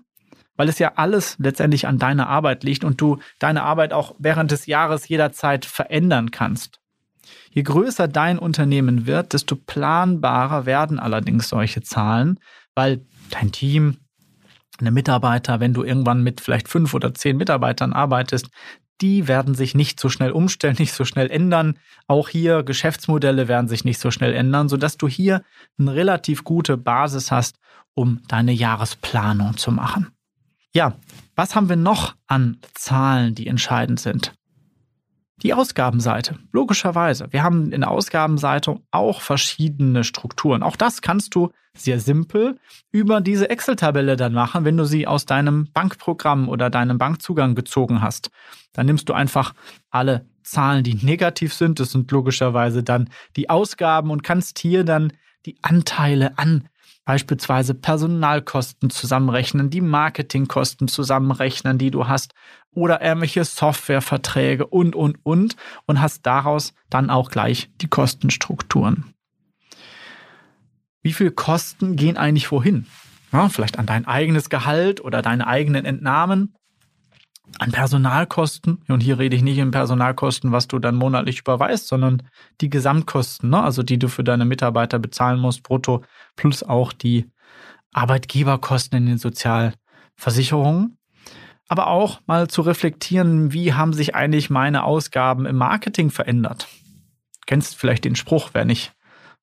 weil 0.56 0.68
es 0.68 0.80
ja 0.80 0.94
alles 0.96 1.36
letztendlich 1.38 1.86
an 1.86 1.98
deiner 1.98 2.28
Arbeit 2.28 2.64
liegt 2.64 2.82
und 2.82 3.00
du 3.00 3.18
deine 3.38 3.62
Arbeit 3.62 3.92
auch 3.92 4.16
während 4.18 4.50
des 4.50 4.66
Jahres 4.66 5.06
jederzeit 5.06 5.64
verändern 5.64 6.32
kannst. 6.32 6.80
Je 7.50 7.62
größer 7.62 8.08
dein 8.08 8.38
Unternehmen 8.38 9.06
wird, 9.06 9.32
desto 9.32 9.56
planbarer 9.56 10.66
werden 10.66 10.98
allerdings 10.98 11.48
solche 11.48 11.82
Zahlen, 11.82 12.38
weil 12.74 13.04
dein 13.30 13.52
Team, 13.52 13.98
eine 14.78 14.90
Mitarbeiter, 14.90 15.58
wenn 15.58 15.74
du 15.74 15.82
irgendwann 15.82 16.22
mit 16.22 16.40
vielleicht 16.40 16.68
fünf 16.68 16.94
oder 16.94 17.12
zehn 17.12 17.36
Mitarbeitern 17.36 17.92
arbeitest, 17.92 18.48
die 19.00 19.28
werden 19.28 19.54
sich 19.54 19.74
nicht 19.74 20.00
so 20.00 20.08
schnell 20.08 20.30
umstellen, 20.30 20.76
nicht 20.78 20.92
so 20.92 21.04
schnell 21.04 21.30
ändern. 21.30 21.78
Auch 22.06 22.28
hier 22.28 22.62
Geschäftsmodelle 22.62 23.48
werden 23.48 23.68
sich 23.68 23.84
nicht 23.84 24.00
so 24.00 24.10
schnell 24.10 24.34
ändern, 24.34 24.68
sodass 24.68 24.96
du 24.96 25.08
hier 25.08 25.42
eine 25.78 25.94
relativ 25.94 26.44
gute 26.44 26.76
Basis 26.76 27.30
hast, 27.30 27.58
um 27.94 28.20
deine 28.28 28.52
Jahresplanung 28.52 29.56
zu 29.56 29.72
machen. 29.72 30.08
Ja, 30.74 30.94
was 31.34 31.54
haben 31.54 31.68
wir 31.68 31.76
noch 31.76 32.14
an 32.26 32.58
Zahlen, 32.74 33.34
die 33.34 33.46
entscheidend 33.46 34.00
sind? 34.00 34.34
Die 35.42 35.54
Ausgabenseite, 35.54 36.36
logischerweise. 36.52 37.28
Wir 37.30 37.44
haben 37.44 37.70
in 37.70 37.82
der 37.82 37.90
Ausgabenseite 37.90 38.80
auch 38.90 39.20
verschiedene 39.20 40.02
Strukturen. 40.02 40.64
Auch 40.64 40.74
das 40.74 41.00
kannst 41.00 41.34
du 41.34 41.52
sehr 41.76 42.00
simpel 42.00 42.58
über 42.90 43.20
diese 43.20 43.48
Excel-Tabelle 43.48 44.16
dann 44.16 44.32
machen, 44.32 44.64
wenn 44.64 44.76
du 44.76 44.84
sie 44.84 45.06
aus 45.06 45.26
deinem 45.26 45.68
Bankprogramm 45.72 46.48
oder 46.48 46.70
deinem 46.70 46.98
Bankzugang 46.98 47.54
gezogen 47.54 48.02
hast. 48.02 48.30
Dann 48.72 48.86
nimmst 48.86 49.08
du 49.08 49.12
einfach 49.12 49.54
alle 49.90 50.26
Zahlen, 50.42 50.82
die 50.82 50.94
negativ 50.94 51.54
sind. 51.54 51.78
Das 51.78 51.92
sind 51.92 52.10
logischerweise 52.10 52.82
dann 52.82 53.08
die 53.36 53.48
Ausgaben 53.48 54.10
und 54.10 54.24
kannst 54.24 54.58
hier 54.58 54.82
dann 54.82 55.12
die 55.46 55.56
Anteile 55.62 56.36
an 56.36 56.68
beispielsweise 57.08 57.72
Personalkosten 57.72 58.90
zusammenrechnen, 58.90 59.70
die 59.70 59.80
Marketingkosten 59.80 60.88
zusammenrechnen, 60.88 61.78
die 61.78 61.90
du 61.90 62.06
hast 62.06 62.34
oder 62.70 63.00
irgendwelche 63.00 63.46
Softwareverträge 63.46 64.66
und, 64.66 64.94
und, 64.94 65.16
und 65.22 65.56
und 65.86 66.02
hast 66.02 66.26
daraus 66.26 66.74
dann 66.90 67.08
auch 67.08 67.30
gleich 67.30 67.70
die 67.80 67.88
Kostenstrukturen. 67.88 69.14
Wie 71.00 71.14
viel 71.14 71.30
Kosten 71.30 71.96
gehen 71.96 72.18
eigentlich 72.18 72.52
wohin? 72.52 72.84
Ja, 73.32 73.48
vielleicht 73.48 73.78
an 73.78 73.86
dein 73.86 74.06
eigenes 74.06 74.50
Gehalt 74.50 75.00
oder 75.02 75.22
deine 75.22 75.46
eigenen 75.46 75.86
Entnahmen 75.86 76.57
an 77.58 77.72
Personalkosten, 77.72 78.82
und 78.88 79.00
hier 79.00 79.18
rede 79.18 79.34
ich 79.34 79.42
nicht 79.42 79.58
in 79.58 79.70
Personalkosten, 79.70 80.52
was 80.52 80.68
du 80.68 80.78
dann 80.78 80.94
monatlich 80.94 81.40
überweist, 81.40 81.88
sondern 81.88 82.22
die 82.60 82.70
Gesamtkosten, 82.70 83.50
ne? 83.50 83.62
also 83.62 83.82
die 83.82 83.98
du 83.98 84.08
für 84.08 84.24
deine 84.24 84.44
Mitarbeiter 84.44 84.98
bezahlen 84.98 85.40
musst, 85.40 85.62
brutto, 85.62 86.04
plus 86.36 86.62
auch 86.62 86.92
die 86.92 87.30
Arbeitgeberkosten 87.92 88.98
in 88.98 89.06
den 89.06 89.18
Sozialversicherungen. 89.18 90.98
Aber 91.68 91.88
auch 91.88 92.20
mal 92.26 92.48
zu 92.48 92.62
reflektieren, 92.62 93.52
wie 93.52 93.74
haben 93.74 93.92
sich 93.92 94.14
eigentlich 94.14 94.48
meine 94.48 94.84
Ausgaben 94.84 95.44
im 95.44 95.56
Marketing 95.56 96.10
verändert. 96.10 96.68
Kennst 97.46 97.76
vielleicht 97.76 98.04
den 98.04 98.16
Spruch, 98.16 98.50
wer 98.52 98.64
nicht 98.64 98.92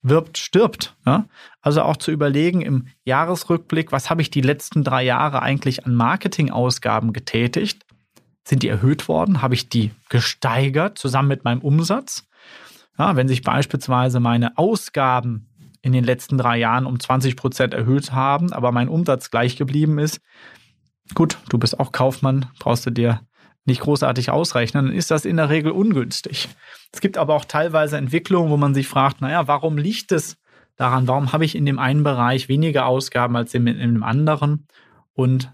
wirbt, 0.02 0.38
stirbt. 0.38 0.96
Ja? 1.06 1.26
Also 1.62 1.82
auch 1.82 1.98
zu 1.98 2.12
überlegen 2.12 2.62
im 2.62 2.88
Jahresrückblick, 3.04 3.92
was 3.92 4.10
habe 4.10 4.22
ich 4.22 4.30
die 4.30 4.42
letzten 4.42 4.84
drei 4.84 5.04
Jahre 5.04 5.42
eigentlich 5.42 5.86
an 5.86 5.96
Marketingausgaben 5.96 7.14
getätigt 7.14 7.85
sind 8.48 8.64
die 8.64 8.70
erhöht 8.70 9.08
worden? 9.08 9.42
Habe 9.42 9.56
ich 9.56 9.70
die 9.70 9.92
gesteigert 10.10 10.98
zusammen 10.98 11.28
mit 11.28 11.44
meinem 11.44 11.62
Umsatz? 11.62 12.28
Ja, 12.98 13.16
wenn 13.16 13.28
sich 13.28 13.42
beispielsweise 13.42 14.20
meine 14.20 14.58
Ausgaben 14.58 15.50
in 15.82 15.92
den 15.92 16.04
letzten 16.04 16.38
drei 16.38 16.58
Jahren 16.58 16.86
um 16.86 17.00
20 17.00 17.36
Prozent 17.36 17.74
erhöht 17.74 18.14
haben, 18.14 18.54
aber 18.54 18.72
mein 18.72 18.88
Umsatz 18.88 19.30
gleich 19.30 19.58
geblieben 19.58 20.00
ist, 20.00 20.22
gut, 21.14 21.38
du 21.50 21.58
bist 21.58 21.80
auch 21.80 21.92
Kaufmann, 21.92 22.48
brauchst 22.60 22.86
du 22.86 22.92
dir 22.92 23.22
nicht 23.66 23.82
großartig 23.82 24.30
ausrechnen, 24.30 24.86
dann 24.86 24.96
ist 24.96 25.12
das 25.12 25.26
in 25.26 25.38
der 25.38 25.50
Regel 25.50 25.72
ungünstig. 25.72 26.50
Es 26.94 27.02
gibt 27.02 27.18
aber 27.18 27.34
auch 27.34 27.46
teilweise 27.46 27.98
Entwicklungen, 27.98 28.52
wo 28.52 28.58
man 28.58 28.74
sich 28.74 28.88
fragt, 28.88 29.22
naja, 29.22 29.48
warum 29.48 29.78
liegt 29.78 30.12
es 30.12 30.38
daran? 30.78 31.08
Warum 31.08 31.34
habe 31.34 31.46
ich 31.46 31.56
in 31.56 31.66
dem 31.66 31.80
einen 31.80 32.04
Bereich 32.04 32.48
weniger 32.48 32.86
Ausgaben 32.86 33.36
als 33.36 33.54
in, 33.54 33.66
in 33.68 33.94
dem 33.94 34.04
anderen? 34.04 34.68
Und 35.14 35.52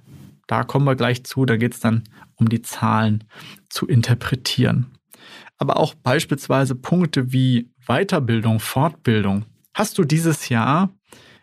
da 0.51 0.65
kommen 0.65 0.85
wir 0.85 0.97
gleich 0.97 1.23
zu, 1.23 1.45
da 1.45 1.55
geht 1.55 1.75
es 1.75 1.79
dann 1.79 2.03
um 2.35 2.49
die 2.49 2.61
Zahlen 2.61 3.23
zu 3.69 3.87
interpretieren. 3.87 4.87
aber 5.57 5.77
auch 5.77 5.93
beispielsweise 5.93 6.75
Punkte 6.75 7.31
wie 7.31 7.71
Weiterbildung, 7.87 8.59
Fortbildung. 8.59 9.45
Hast 9.73 9.97
du 9.97 10.03
dieses 10.03 10.49
Jahr 10.49 10.89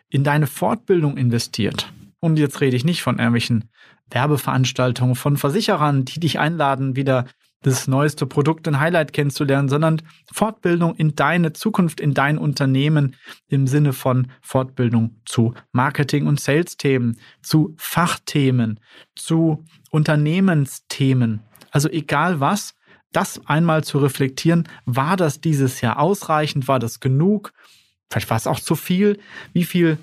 in 0.09 0.23
deine 0.23 0.45
Fortbildung 0.45 1.17
investiert? 1.17 1.91
Und 2.19 2.37
jetzt 2.37 2.61
rede 2.61 2.75
ich 2.75 2.85
nicht 2.85 3.01
von 3.01 3.17
irgendwelchen 3.17 3.71
Werbeveranstaltungen, 4.11 5.15
von 5.15 5.37
Versicherern, 5.37 6.05
die 6.05 6.19
dich 6.19 6.37
einladen, 6.37 6.95
wieder 6.95 7.25
das 7.61 7.87
neueste 7.87 8.25
Produkt 8.25 8.67
und 8.67 8.79
Highlight 8.79 9.11
kennenzulernen, 9.11 9.67
sondern 9.67 10.01
Fortbildung 10.31 10.95
in 10.95 11.15
deine 11.15 11.53
Zukunft, 11.53 11.99
in 11.99 12.13
dein 12.13 12.37
Unternehmen 12.37 13.15
im 13.47 13.67
Sinne 13.67 13.93
von 13.93 14.31
Fortbildung 14.41 15.17
zu 15.25 15.53
Marketing- 15.71 16.27
und 16.27 16.39
Sales-Themen, 16.39 17.19
zu 17.41 17.75
Fachthemen, 17.77 18.79
zu 19.15 19.65
Unternehmensthemen. 19.91 21.41
Also 21.71 21.89
egal 21.89 22.39
was, 22.39 22.75
das 23.11 23.45
einmal 23.47 23.83
zu 23.83 23.97
reflektieren, 23.97 24.67
war 24.85 25.17
das 25.17 25.41
dieses 25.41 25.81
Jahr 25.81 25.99
ausreichend, 25.99 26.67
war 26.67 26.79
das 26.79 26.99
genug, 26.99 27.53
vielleicht 28.09 28.29
war 28.29 28.37
es 28.37 28.47
auch 28.47 28.59
zu 28.59 28.75
viel, 28.75 29.19
wie 29.53 29.65
viel 29.65 29.97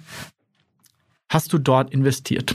hast 1.29 1.53
du 1.53 1.59
dort 1.59 1.93
investiert? 1.93 2.55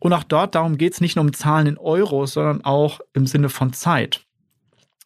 Und 0.00 0.12
auch 0.12 0.22
dort, 0.22 0.54
darum 0.54 0.78
geht 0.78 0.94
es 0.94 1.00
nicht 1.00 1.16
nur 1.16 1.24
um 1.24 1.32
Zahlen 1.32 1.66
in 1.66 1.78
Euros, 1.78 2.34
sondern 2.34 2.64
auch 2.64 3.00
im 3.14 3.26
Sinne 3.26 3.48
von 3.48 3.72
Zeit. 3.72 4.24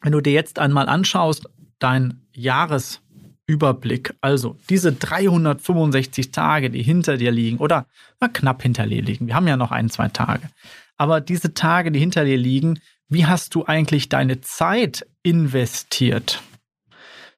Wenn 0.03 0.13
du 0.13 0.21
dir 0.21 0.33
jetzt 0.33 0.59
einmal 0.59 0.89
anschaust, 0.89 1.49
dein 1.79 2.21
Jahresüberblick, 2.35 4.15
also 4.21 4.57
diese 4.69 4.93
365 4.93 6.31
Tage, 6.31 6.71
die 6.71 6.83
hinter 6.83 7.17
dir 7.17 7.31
liegen 7.31 7.59
oder 7.59 7.87
na, 8.21 8.29
knapp 8.29 8.63
hinter 8.63 8.87
dir 8.87 9.03
liegen, 9.03 9.29
wir 9.29 9.35
haben 9.35 9.49
ja 9.49 9.57
noch 9.57 9.71
ein, 9.71 9.89
zwei 9.89 10.09
Tage, 10.09 10.51
aber 10.97 11.21
diese 11.21 11.55
Tage, 11.55 11.91
die 11.91 12.01
hinter 12.01 12.25
dir 12.25 12.37
liegen, 12.37 12.81
wie 13.09 13.27
hast 13.27 13.55
du 13.55 13.65
eigentlich 13.65 14.09
deine 14.09 14.41
Zeit 14.41 15.07
investiert? 15.23 16.43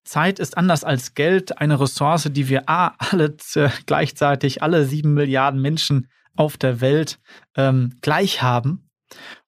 Zeit 0.04 0.38
ist 0.38 0.56
anders 0.56 0.84
als 0.84 1.14
Geld 1.14 1.58
eine 1.58 1.80
Ressource, 1.80 2.28
die 2.30 2.48
wir 2.48 2.68
A, 2.68 2.94
alle 2.98 3.36
gleichzeitig, 3.86 4.62
alle 4.62 4.84
sieben 4.84 5.14
Milliarden 5.14 5.60
Menschen 5.60 6.08
auf 6.36 6.56
der 6.56 6.80
Welt 6.80 7.18
ähm, 7.56 7.98
gleich 8.00 8.42
haben 8.42 8.88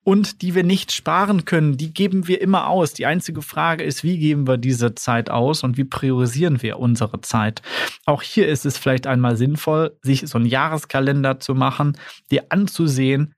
und 0.04 0.42
die 0.42 0.54
wir 0.54 0.62
nicht 0.62 0.92
sparen 0.92 1.44
können, 1.44 1.76
die 1.76 1.92
geben 1.92 2.28
wir 2.28 2.40
immer 2.40 2.68
aus. 2.68 2.92
Die 2.92 3.06
einzige 3.06 3.42
Frage 3.42 3.82
ist, 3.82 4.04
wie 4.04 4.18
geben 4.18 4.46
wir 4.46 4.56
diese 4.56 4.94
Zeit 4.94 5.30
aus 5.30 5.64
und 5.64 5.76
wie 5.76 5.84
priorisieren 5.84 6.62
wir 6.62 6.78
unsere 6.78 7.20
Zeit? 7.22 7.60
Auch 8.04 8.22
hier 8.22 8.46
ist 8.46 8.64
es 8.64 8.78
vielleicht 8.78 9.08
einmal 9.08 9.36
sinnvoll, 9.36 9.98
sich 10.02 10.20
so 10.28 10.38
einen 10.38 10.46
Jahreskalender 10.46 11.40
zu 11.40 11.54
machen, 11.54 11.98
dir 12.30 12.44
anzusehen, 12.50 13.34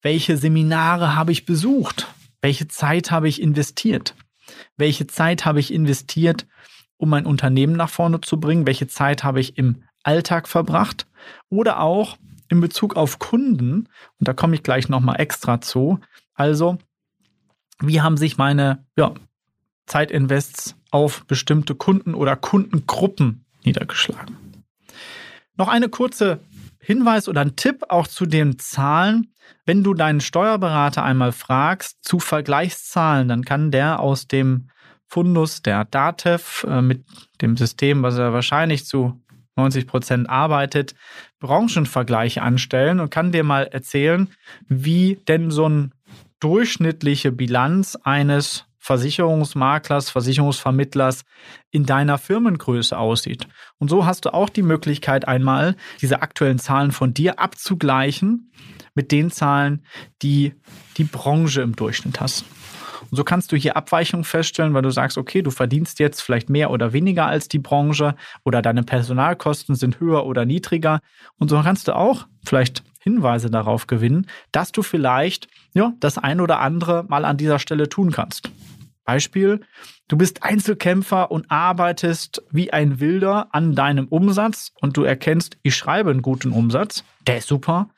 welche 0.00 0.36
Seminare 0.36 1.16
habe 1.16 1.32
ich 1.32 1.44
besucht? 1.44 2.06
Welche 2.40 2.68
Zeit 2.68 3.10
habe 3.10 3.28
ich 3.28 3.42
investiert? 3.42 4.14
Welche 4.76 5.06
Zeit 5.06 5.44
habe 5.44 5.60
ich 5.60 5.72
investiert, 5.72 6.46
um 6.96 7.10
mein 7.10 7.26
Unternehmen 7.26 7.76
nach 7.76 7.90
vorne 7.90 8.20
zu 8.20 8.38
bringen? 8.38 8.66
Welche 8.66 8.86
Zeit 8.86 9.24
habe 9.24 9.40
ich 9.40 9.58
im 9.58 9.82
Alltag 10.02 10.48
verbracht? 10.48 11.06
Oder 11.50 11.80
auch, 11.80 12.16
in 12.48 12.60
Bezug 12.60 12.96
auf 12.96 13.18
Kunden, 13.18 13.88
und 14.18 14.28
da 14.28 14.32
komme 14.32 14.54
ich 14.54 14.62
gleich 14.62 14.88
nochmal 14.88 15.20
extra 15.20 15.60
zu, 15.60 16.00
also 16.34 16.78
wie 17.80 18.00
haben 18.00 18.16
sich 18.16 18.38
meine 18.38 18.84
ja, 18.96 19.14
Zeitinvests 19.86 20.76
auf 20.90 21.24
bestimmte 21.26 21.74
Kunden 21.74 22.14
oder 22.14 22.36
Kundengruppen 22.36 23.44
niedergeschlagen? 23.64 24.36
Noch 25.56 25.68
eine 25.68 25.88
kurze 25.88 26.40
Hinweis 26.78 27.28
oder 27.28 27.40
ein 27.40 27.56
Tipp 27.56 27.84
auch 27.88 28.06
zu 28.06 28.26
den 28.26 28.58
Zahlen. 28.58 29.32
Wenn 29.64 29.82
du 29.82 29.94
deinen 29.94 30.20
Steuerberater 30.20 31.02
einmal 31.02 31.32
fragst 31.32 31.98
zu 32.02 32.18
Vergleichszahlen, 32.18 33.28
dann 33.28 33.44
kann 33.44 33.70
der 33.70 34.00
aus 34.00 34.28
dem 34.28 34.70
Fundus 35.08 35.62
der 35.62 35.84
DATEV 35.84 36.64
äh, 36.68 36.82
mit 36.82 37.04
dem 37.40 37.56
System, 37.56 38.02
was 38.02 38.18
er 38.18 38.32
wahrscheinlich 38.32 38.86
zu 38.86 39.20
90 39.56 39.86
Prozent 39.86 40.30
arbeitet, 40.30 40.94
Branchenvergleiche 41.40 42.42
anstellen 42.42 43.00
und 43.00 43.10
kann 43.10 43.32
dir 43.32 43.44
mal 43.44 43.64
erzählen, 43.64 44.28
wie 44.68 45.18
denn 45.28 45.50
so 45.50 45.64
eine 45.64 45.90
durchschnittliche 46.40 47.32
Bilanz 47.32 47.96
eines 48.02 48.66
Versicherungsmaklers, 48.78 50.10
Versicherungsvermittlers 50.10 51.24
in 51.72 51.86
deiner 51.86 52.18
Firmengröße 52.18 52.96
aussieht. 52.96 53.48
Und 53.78 53.88
so 53.88 54.06
hast 54.06 54.26
du 54.26 54.32
auch 54.32 54.48
die 54.48 54.62
Möglichkeit, 54.62 55.26
einmal 55.26 55.74
diese 56.00 56.22
aktuellen 56.22 56.60
Zahlen 56.60 56.92
von 56.92 57.12
dir 57.12 57.40
abzugleichen 57.40 58.52
mit 58.94 59.10
den 59.10 59.32
Zahlen, 59.32 59.84
die 60.22 60.54
die 60.98 61.04
Branche 61.04 61.62
im 61.62 61.74
Durchschnitt 61.74 62.20
hast. 62.20 62.44
Und 63.10 63.16
so 63.16 63.24
kannst 63.24 63.52
du 63.52 63.56
hier 63.56 63.76
Abweichungen 63.76 64.24
feststellen, 64.24 64.74
weil 64.74 64.82
du 64.82 64.90
sagst, 64.90 65.18
okay, 65.18 65.42
du 65.42 65.50
verdienst 65.50 65.98
jetzt 65.98 66.20
vielleicht 66.20 66.50
mehr 66.50 66.70
oder 66.70 66.92
weniger 66.92 67.26
als 67.26 67.48
die 67.48 67.58
Branche 67.58 68.14
oder 68.44 68.62
deine 68.62 68.82
Personalkosten 68.82 69.74
sind 69.74 70.00
höher 70.00 70.26
oder 70.26 70.44
niedriger. 70.44 71.00
Und 71.38 71.48
so 71.48 71.60
kannst 71.62 71.88
du 71.88 71.96
auch 71.96 72.26
vielleicht 72.44 72.82
Hinweise 73.00 73.50
darauf 73.50 73.86
gewinnen, 73.86 74.26
dass 74.50 74.72
du 74.72 74.82
vielleicht 74.82 75.48
ja, 75.74 75.92
das 76.00 76.18
ein 76.18 76.40
oder 76.40 76.60
andere 76.60 77.04
mal 77.08 77.24
an 77.24 77.36
dieser 77.36 77.58
Stelle 77.60 77.88
tun 77.88 78.10
kannst. 78.10 78.50
Beispiel, 79.04 79.60
du 80.08 80.16
bist 80.16 80.42
Einzelkämpfer 80.42 81.30
und 81.30 81.48
arbeitest 81.48 82.42
wie 82.50 82.72
ein 82.72 82.98
Wilder 82.98 83.48
an 83.52 83.76
deinem 83.76 84.08
Umsatz 84.08 84.72
und 84.80 84.96
du 84.96 85.04
erkennst, 85.04 85.56
ich 85.62 85.76
schreibe 85.76 86.10
einen 86.10 86.22
guten 86.22 86.50
Umsatz, 86.50 87.04
der 87.28 87.38
ist 87.38 87.46
super, 87.46 87.88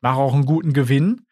mache 0.00 0.18
auch 0.18 0.32
einen 0.32 0.46
guten 0.46 0.72
Gewinn 0.72 1.25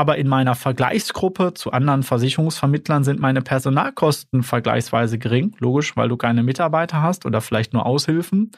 aber 0.00 0.16
in 0.16 0.28
meiner 0.28 0.54
Vergleichsgruppe 0.54 1.52
zu 1.52 1.72
anderen 1.72 2.02
Versicherungsvermittlern 2.02 3.04
sind 3.04 3.20
meine 3.20 3.42
Personalkosten 3.42 4.42
vergleichsweise 4.42 5.18
gering. 5.18 5.54
Logisch, 5.58 5.94
weil 5.94 6.08
du 6.08 6.16
keine 6.16 6.42
Mitarbeiter 6.42 7.02
hast 7.02 7.26
oder 7.26 7.42
vielleicht 7.42 7.74
nur 7.74 7.84
Aushilfen. 7.84 8.50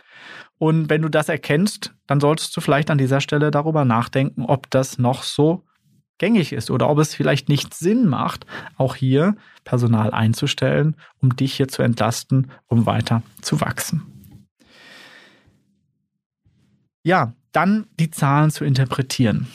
Und 0.59 0.89
wenn 0.89 1.03
du 1.03 1.09
das 1.09 1.29
erkennst, 1.29 1.95
dann 2.07 2.21
solltest 2.21 2.57
du 2.57 2.61
vielleicht 2.61 2.93
an 2.93 2.99
dieser 2.99 3.21
Stelle 3.21 3.51
darüber 3.51 3.85
nachdenken, 3.85 4.45
ob 4.45 4.71
das 4.71 4.99
noch 4.99 5.25
so 5.25 5.65
gängig 6.19 6.53
ist 6.53 6.71
oder 6.71 6.89
ob 6.89 7.01
es 7.01 7.13
vielleicht 7.13 7.49
nicht 7.49 7.75
Sinn 7.75 8.07
macht, 8.07 8.47
auch 8.77 8.95
hier 8.95 9.35
Personal 9.65 10.13
einzustellen, 10.13 10.95
um 11.21 11.35
dich 11.35 11.55
hier 11.55 11.67
zu 11.67 11.83
entlasten, 11.83 12.53
um 12.69 12.87
weiter 12.87 13.25
zu 13.41 13.61
wachsen. 13.61 14.03
Ja, 17.03 17.33
dann 17.51 17.89
die 17.99 18.13
Zahlen 18.13 18.53
zu 18.53 18.65
interpretieren. 18.65 19.49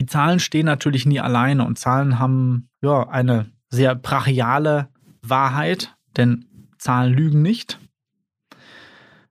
Die 0.00 0.06
Zahlen 0.06 0.38
stehen 0.38 0.66
natürlich 0.66 1.06
nie 1.06 1.20
alleine 1.20 1.66
und 1.66 1.78
Zahlen 1.78 2.18
haben 2.18 2.68
ja 2.82 3.08
eine 3.08 3.50
sehr 3.68 3.94
brachiale 3.94 4.88
Wahrheit, 5.22 5.96
denn 6.16 6.46
Zahlen 6.78 7.12
lügen 7.12 7.42
nicht. 7.42 7.78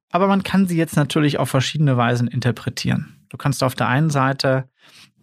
Aber 0.10 0.28
man 0.28 0.44
kann 0.44 0.68
sie 0.68 0.78
jetzt 0.78 0.96
natürlich 0.96 1.40
auf 1.40 1.50
verschiedene 1.50 1.98
Weisen 1.98 2.28
interpretieren. 2.28 3.26
Du 3.30 3.38
kannst 3.38 3.64
auf 3.64 3.76
der 3.76 3.88
einen 3.88 4.10
Seite 4.10 4.70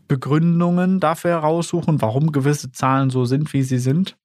Begründungen 0.09 1.01
dafür 1.01 1.31
heraussuchen, 1.33 2.01
warum 2.03 2.33
gewisse 2.33 2.73
Zahlen 2.73 3.11
so 3.11 3.25
sind, 3.25 3.53
wie 3.53 3.63
sie 3.63 3.79
sind. 3.79 4.17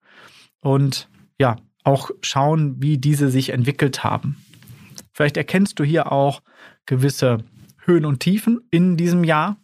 Und 0.61 1.09
ja, 1.39 1.57
auch 1.83 2.11
schauen, 2.21 2.81
wie 2.81 2.97
diese 2.97 3.29
sich 3.29 3.49
entwickelt 3.49 4.03
haben. 4.03 4.37
Vielleicht 5.13 5.37
erkennst 5.37 5.79
du 5.79 5.83
hier 5.83 6.11
auch 6.11 6.41
gewisse 6.85 7.39
Höhen 7.85 8.05
und 8.05 8.19
Tiefen 8.19 8.59
in 8.71 8.97
diesem 8.97 9.23
Jahr 9.23 9.57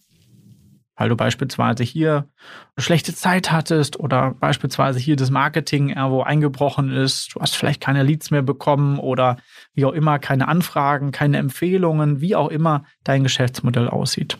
weil 0.96 1.10
du 1.10 1.16
beispielsweise 1.16 1.84
hier 1.84 2.28
eine 2.76 2.84
schlechte 2.84 3.14
Zeit 3.14 3.52
hattest 3.52 4.00
oder 4.00 4.32
beispielsweise 4.32 5.00
hier 5.00 5.16
das 5.16 5.30
Marketing 5.30 5.90
irgendwo 5.90 6.22
eingebrochen 6.22 6.92
ist, 6.92 7.36
du 7.36 7.42
hast 7.42 7.56
vielleicht 7.56 7.82
keine 7.82 8.04
Leads 8.04 8.32
mehr 8.32 8.42
bekommen 8.42 9.00
oder 9.00 9.38
wie 9.74 9.86
auch 9.86 9.94
immer 9.94 10.20
keine 10.20 10.48
Anfragen, 10.48 11.12
keine 11.12 11.38
Empfehlungen, 11.38 12.22
wie 12.22 12.36
auch 12.36 12.50
immer 12.50 12.86
dein 13.04 13.24
Geschäftsmodell 13.24 13.90
aussieht. 13.90 14.38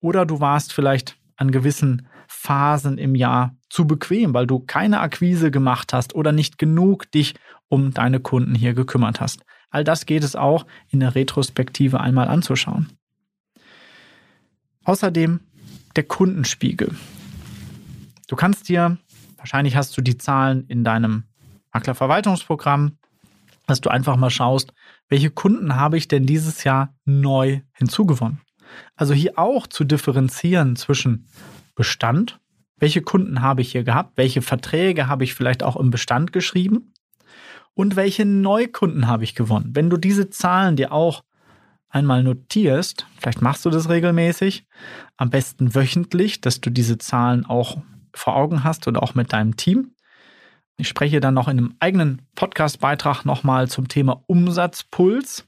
Oder 0.00 0.26
du 0.26 0.40
warst 0.40 0.72
vielleicht 0.72 1.16
an 1.36 1.50
gewissen 1.50 2.08
Phasen 2.26 2.98
im 2.98 3.14
Jahr 3.14 3.56
zu 3.68 3.86
bequem, 3.86 4.34
weil 4.34 4.46
du 4.46 4.60
keine 4.60 5.00
Akquise 5.00 5.50
gemacht 5.50 5.92
hast 5.92 6.14
oder 6.14 6.32
nicht 6.32 6.58
genug 6.58 7.10
dich 7.10 7.34
um 7.68 7.92
deine 7.92 8.20
Kunden 8.20 8.54
hier 8.54 8.74
gekümmert 8.74 9.20
hast. 9.20 9.44
All 9.70 9.84
das 9.84 10.06
geht 10.06 10.24
es 10.24 10.34
auch 10.36 10.66
in 10.88 11.00
der 11.00 11.14
Retrospektive 11.14 12.00
einmal 12.00 12.28
anzuschauen. 12.28 12.88
Außerdem 14.84 15.40
der 15.96 16.04
Kundenspiegel. 16.04 16.94
Du 18.28 18.36
kannst 18.36 18.68
dir, 18.68 18.98
wahrscheinlich 19.36 19.76
hast 19.76 19.96
du 19.96 20.02
die 20.02 20.16
Zahlen 20.16 20.66
in 20.68 20.84
deinem 20.84 21.24
Maklerverwaltungsprogramm, 21.72 22.98
dass 23.66 23.80
du 23.80 23.90
einfach 23.90 24.16
mal 24.16 24.30
schaust, 24.30 24.72
welche 25.08 25.30
Kunden 25.30 25.76
habe 25.76 25.96
ich 25.96 26.08
denn 26.08 26.26
dieses 26.26 26.64
Jahr 26.64 26.94
neu 27.04 27.60
hinzugewonnen. 27.72 28.40
Also 28.96 29.14
hier 29.14 29.38
auch 29.38 29.66
zu 29.66 29.84
differenzieren 29.84 30.76
zwischen 30.76 31.26
Bestand, 31.74 32.40
welche 32.78 33.02
Kunden 33.02 33.42
habe 33.42 33.62
ich 33.62 33.72
hier 33.72 33.84
gehabt, 33.84 34.16
welche 34.16 34.42
Verträge 34.42 35.08
habe 35.08 35.24
ich 35.24 35.34
vielleicht 35.34 35.62
auch 35.62 35.76
im 35.76 35.90
Bestand 35.90 36.32
geschrieben 36.32 36.92
und 37.74 37.96
welche 37.96 38.24
Neukunden 38.24 39.06
habe 39.06 39.24
ich 39.24 39.34
gewonnen. 39.34 39.70
Wenn 39.74 39.90
du 39.90 39.96
diese 39.96 40.30
Zahlen 40.30 40.76
dir 40.76 40.92
auch 40.92 41.24
einmal 41.90 42.22
notierst, 42.22 43.06
vielleicht 43.18 43.42
machst 43.42 43.64
du 43.64 43.70
das 43.70 43.88
regelmäßig, 43.88 44.64
am 45.16 45.30
besten 45.30 45.74
wöchentlich, 45.74 46.40
dass 46.40 46.60
du 46.60 46.70
diese 46.70 46.98
Zahlen 46.98 47.44
auch 47.44 47.78
vor 48.14 48.36
Augen 48.36 48.64
hast 48.64 48.88
oder 48.88 49.02
auch 49.02 49.14
mit 49.14 49.32
deinem 49.32 49.56
Team. 49.56 49.94
Ich 50.76 50.88
spreche 50.88 51.20
dann 51.20 51.34
noch 51.34 51.48
in 51.48 51.58
einem 51.58 51.74
eigenen 51.78 52.22
Podcast-Beitrag 52.36 53.24
nochmal 53.24 53.68
zum 53.68 53.88
Thema 53.88 54.22
Umsatzpuls. 54.26 55.46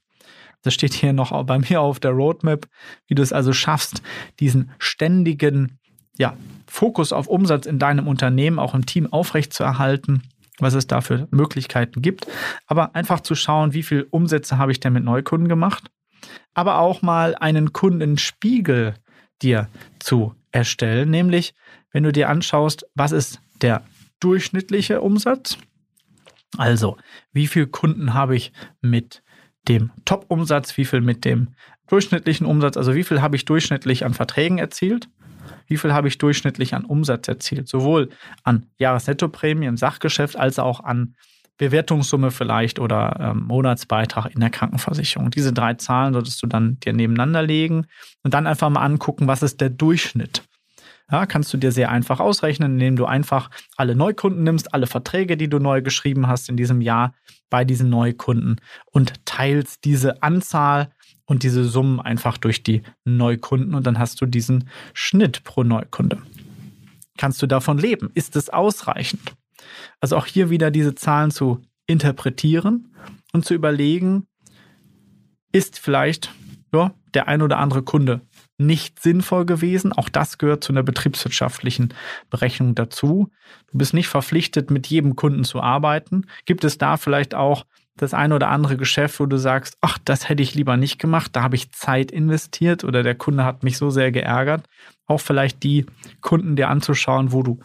Das 0.62 0.74
steht 0.74 0.92
hier 0.92 1.12
noch 1.12 1.44
bei 1.44 1.58
mir 1.58 1.80
auf 1.80 2.00
der 2.00 2.10
Roadmap, 2.10 2.68
wie 3.06 3.14
du 3.14 3.22
es 3.22 3.32
also 3.32 3.52
schaffst, 3.52 4.02
diesen 4.38 4.72
ständigen 4.78 5.78
ja, 6.18 6.36
Fokus 6.66 7.12
auf 7.12 7.26
Umsatz 7.26 7.66
in 7.66 7.78
deinem 7.78 8.06
Unternehmen, 8.06 8.58
auch 8.58 8.74
im 8.74 8.86
Team 8.86 9.12
aufrechtzuerhalten, 9.12 10.22
was 10.58 10.74
es 10.74 10.86
da 10.86 11.00
für 11.00 11.26
Möglichkeiten 11.30 12.02
gibt. 12.02 12.26
Aber 12.66 12.94
einfach 12.94 13.20
zu 13.20 13.34
schauen, 13.34 13.72
wie 13.72 13.82
viele 13.82 14.04
Umsätze 14.04 14.58
habe 14.58 14.72
ich 14.72 14.80
denn 14.80 14.92
mit 14.92 15.04
Neukunden 15.04 15.48
gemacht. 15.48 15.90
Aber 16.54 16.78
auch 16.78 17.02
mal 17.02 17.34
einen 17.34 17.72
Kundenspiegel 17.72 18.94
dir 19.40 19.68
zu 19.98 20.34
erstellen, 20.50 21.10
nämlich 21.10 21.54
wenn 21.92 22.04
du 22.04 22.12
dir 22.12 22.28
anschaust, 22.28 22.86
was 22.94 23.12
ist 23.12 23.40
der 23.60 23.82
durchschnittliche 24.20 25.00
Umsatz? 25.00 25.58
Also, 26.58 26.96
wie 27.32 27.46
viele 27.46 27.66
Kunden 27.66 28.14
habe 28.14 28.36
ich 28.36 28.52
mit 28.80 29.22
dem 29.68 29.90
Top-Umsatz, 30.04 30.76
wie 30.76 30.84
viel 30.84 31.00
mit 31.00 31.24
dem 31.24 31.48
durchschnittlichen 31.86 32.46
Umsatz, 32.46 32.76
also 32.76 32.94
wie 32.94 33.04
viel 33.04 33.22
habe 33.22 33.36
ich 33.36 33.44
durchschnittlich 33.44 34.04
an 34.04 34.14
Verträgen 34.14 34.58
erzielt, 34.58 35.08
wie 35.66 35.76
viel 35.76 35.92
habe 35.92 36.08
ich 36.08 36.18
durchschnittlich 36.18 36.74
an 36.74 36.84
Umsatz 36.84 37.28
erzielt, 37.28 37.68
sowohl 37.68 38.10
an 38.44 38.66
Jahresnettoprämie 38.78 39.66
im 39.66 39.76
Sachgeschäft 39.76 40.36
als 40.36 40.58
auch 40.58 40.80
an 40.80 41.14
Bewertungssumme 41.58 42.30
vielleicht 42.30 42.78
oder 42.78 43.16
ähm, 43.20 43.44
Monatsbeitrag 43.46 44.34
in 44.34 44.40
der 44.40 44.50
Krankenversicherung. 44.50 45.30
Diese 45.30 45.52
drei 45.52 45.74
Zahlen 45.74 46.12
solltest 46.14 46.42
du 46.42 46.46
dann 46.46 46.78
dir 46.80 46.92
nebeneinander 46.92 47.42
legen 47.42 47.86
und 48.22 48.34
dann 48.34 48.46
einfach 48.46 48.70
mal 48.70 48.82
angucken, 48.82 49.26
was 49.26 49.42
ist 49.42 49.60
der 49.60 49.70
Durchschnitt. 49.70 50.42
Ja, 51.10 51.26
kannst 51.26 51.52
du 51.52 51.58
dir 51.58 51.72
sehr 51.72 51.90
einfach 51.90 52.20
ausrechnen, 52.20 52.72
indem 52.72 52.96
du 52.96 53.04
einfach 53.04 53.50
alle 53.76 53.94
Neukunden 53.94 54.44
nimmst, 54.44 54.72
alle 54.72 54.86
Verträge, 54.86 55.36
die 55.36 55.48
du 55.48 55.58
neu 55.58 55.82
geschrieben 55.82 56.26
hast 56.26 56.48
in 56.48 56.56
diesem 56.56 56.80
Jahr 56.80 57.14
bei 57.50 57.66
diesen 57.66 57.90
Neukunden 57.90 58.56
und 58.86 59.26
teilst 59.26 59.84
diese 59.84 60.22
Anzahl 60.22 60.88
und 61.26 61.42
diese 61.42 61.64
Summen 61.64 62.00
einfach 62.00 62.38
durch 62.38 62.62
die 62.62 62.82
Neukunden 63.04 63.74
und 63.74 63.86
dann 63.86 63.98
hast 63.98 64.20
du 64.22 64.26
diesen 64.26 64.70
Schnitt 64.94 65.44
pro 65.44 65.64
Neukunde. 65.64 66.18
Kannst 67.18 67.42
du 67.42 67.46
davon 67.46 67.76
leben? 67.78 68.10
Ist 68.14 68.36
es 68.36 68.48
ausreichend? 68.48 69.34
Also 70.00 70.16
auch 70.16 70.26
hier 70.26 70.50
wieder 70.50 70.70
diese 70.70 70.94
Zahlen 70.94 71.30
zu 71.30 71.60
interpretieren 71.86 72.94
und 73.32 73.44
zu 73.44 73.54
überlegen, 73.54 74.26
ist 75.52 75.78
vielleicht 75.78 76.32
ja, 76.72 76.94
der 77.14 77.28
ein 77.28 77.42
oder 77.42 77.58
andere 77.58 77.82
Kunde 77.82 78.22
nicht 78.58 79.02
sinnvoll 79.02 79.44
gewesen. 79.44 79.92
Auch 79.92 80.08
das 80.08 80.38
gehört 80.38 80.64
zu 80.64 80.72
einer 80.72 80.82
betriebswirtschaftlichen 80.82 81.92
Berechnung 82.30 82.74
dazu. 82.74 83.30
Du 83.70 83.78
bist 83.78 83.92
nicht 83.92 84.08
verpflichtet, 84.08 84.70
mit 84.70 84.86
jedem 84.86 85.16
Kunden 85.16 85.44
zu 85.44 85.60
arbeiten. 85.60 86.26
Gibt 86.46 86.64
es 86.64 86.78
da 86.78 86.96
vielleicht 86.96 87.34
auch 87.34 87.66
das 87.96 88.14
eine 88.14 88.34
oder 88.34 88.48
andere 88.48 88.76
Geschäft, 88.76 89.20
wo 89.20 89.26
du 89.26 89.36
sagst, 89.36 89.76
ach, 89.82 89.98
das 90.04 90.28
hätte 90.28 90.42
ich 90.42 90.54
lieber 90.54 90.78
nicht 90.78 90.98
gemacht, 90.98 91.36
da 91.36 91.42
habe 91.42 91.56
ich 91.56 91.72
Zeit 91.72 92.10
investiert 92.10 92.84
oder 92.84 93.02
der 93.02 93.14
Kunde 93.14 93.44
hat 93.44 93.64
mich 93.64 93.76
so 93.76 93.90
sehr 93.90 94.10
geärgert. 94.10 94.66
Auch 95.06 95.20
vielleicht 95.20 95.62
die 95.62 95.84
Kunden 96.22 96.56
dir 96.56 96.70
anzuschauen, 96.70 97.32
wo 97.32 97.42
du 97.42 97.60